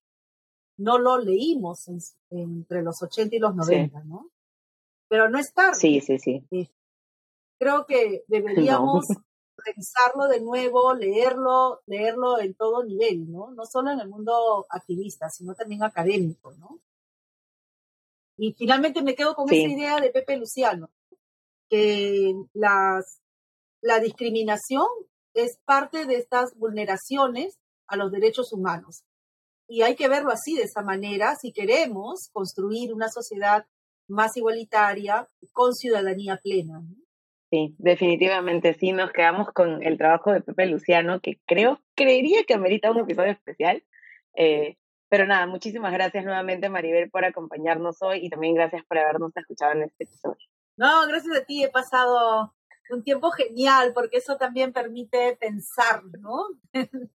[0.78, 1.88] no lo leímos
[2.30, 4.30] entre los 80 y los 90, ¿no?
[5.08, 5.74] Pero no es tarde.
[5.74, 6.46] Sí, sí, sí.
[7.58, 9.04] Creo que deberíamos
[9.56, 13.50] revisarlo de nuevo, leerlo, leerlo en todo nivel, ¿no?
[13.50, 16.80] No solo en el mundo activista, sino también académico, ¿no?
[18.42, 20.90] Y finalmente me quedo con esa idea de Pepe Luciano,
[21.70, 23.20] que las,
[23.80, 24.84] la discriminación
[25.32, 29.04] es parte de estas vulneraciones a los derechos humanos.
[29.68, 33.64] Y hay que verlo así, de esa manera, si queremos construir una sociedad
[34.08, 36.82] más igualitaria con ciudadanía plena.
[37.48, 42.54] Sí, definitivamente sí, nos quedamos con el trabajo de Pepe Luciano, que creo, creería que
[42.54, 43.84] amerita un episodio especial.
[44.34, 44.78] Eh,
[45.12, 49.72] pero nada, muchísimas gracias nuevamente Maribel por acompañarnos hoy y también gracias por habernos escuchado
[49.72, 50.48] en este episodio.
[50.78, 52.54] No, gracias a ti, he pasado
[52.88, 56.46] un tiempo genial porque eso también permite pensar, ¿no?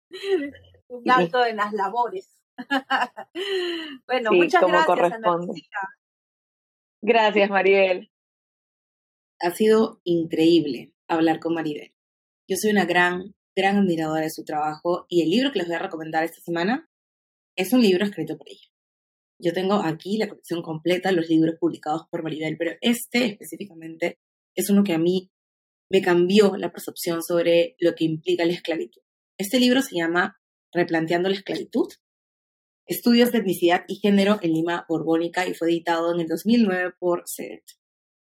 [0.89, 2.43] un alto en las labores.
[4.07, 5.21] bueno, muchas gracias.
[6.99, 8.11] Gracias, Maribel.
[9.39, 11.93] Ha sido increíble hablar con Maribel.
[12.45, 15.77] Yo soy una gran, gran admiradora de su trabajo y el libro que les voy
[15.77, 16.89] a recomendar esta semana
[17.55, 18.67] es un libro escrito por ella.
[19.39, 24.19] Yo tengo aquí la colección completa de los libros publicados por Maribel, pero este específicamente
[24.55, 25.29] es uno que a mí
[25.89, 29.01] me cambió la percepción sobre lo que implica la esclavitud.
[29.37, 30.39] Este libro se llama
[30.71, 31.87] Replanteando la esclavitud,
[32.87, 37.23] Estudios de etnicidad y género en Lima Borbónica y fue editado en el 2009 por
[37.25, 37.63] CEDET.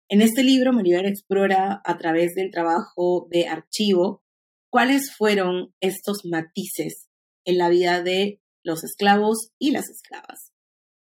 [0.07, 4.23] En este libro, Maribel explora a través del trabajo de archivo
[4.69, 7.09] cuáles fueron estos matices
[7.43, 10.51] en la vida de los esclavos y las esclavas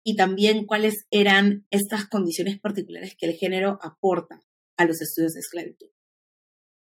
[0.03, 4.43] y también cuáles eran estas condiciones particulares que el género aporta
[4.77, 5.87] a los estudios de esclavitud.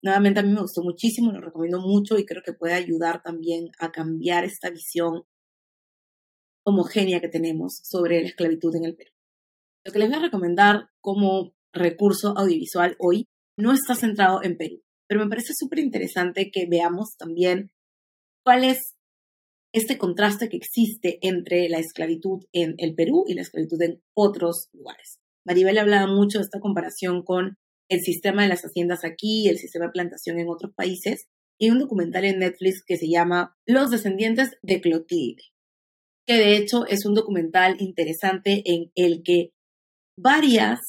[0.02, 3.70] Nuevamente a mí me gustó muchísimo, lo recomiendo mucho y creo que puede ayudar también
[3.78, 5.24] a cambiar esta visión
[6.64, 9.10] homogénea que tenemos sobre la esclavitud en el Perú.
[9.84, 13.26] Lo que les voy a recomendar como recurso audiovisual hoy
[13.56, 17.72] no está centrado en Perú, pero me parece súper interesante que veamos también
[18.44, 18.95] cuál es
[19.76, 24.70] este contraste que existe entre la esclavitud en el Perú y la esclavitud en otros
[24.72, 25.18] lugares.
[25.44, 27.58] Maribel hablaba mucho de esta comparación con
[27.90, 31.26] el sistema de las haciendas aquí el sistema de plantación en otros países.
[31.58, 35.42] Y un documental en Netflix que se llama Los descendientes de Clotilde,
[36.26, 39.52] que de hecho es un documental interesante en el que
[40.18, 40.80] varias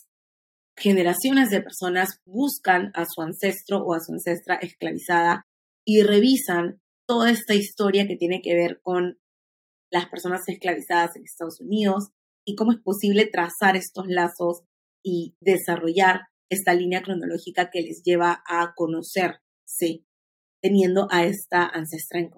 [0.78, 5.46] generaciones de personas buscan a su ancestro o a su ancestra esclavizada
[5.86, 9.18] y revisan toda esta historia que tiene que ver con
[9.92, 12.10] las personas esclavizadas en Estados Unidos
[12.46, 14.64] y cómo es posible trazar estos lazos
[15.04, 20.04] y desarrollar esta línea cronológica que les lleva a conocerse
[20.62, 22.32] teniendo a esta ancestra en.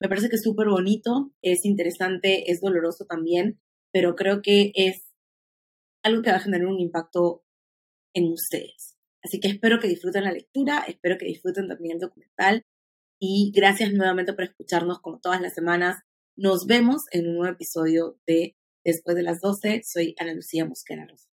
[0.00, 3.60] Me parece que es súper bonito, es interesante, es doloroso también,
[3.92, 5.10] pero creo que es
[6.02, 7.44] algo que va a generar un impacto
[8.14, 8.96] en ustedes.
[9.22, 12.64] Así que espero que disfruten la lectura, espero que disfruten también el documental
[13.20, 16.02] y gracias nuevamente por escucharnos como todas las semanas.
[16.36, 19.82] Nos vemos en un nuevo episodio de Después de las 12.
[19.84, 21.29] Soy Ana Lucía Mosquera Rosa.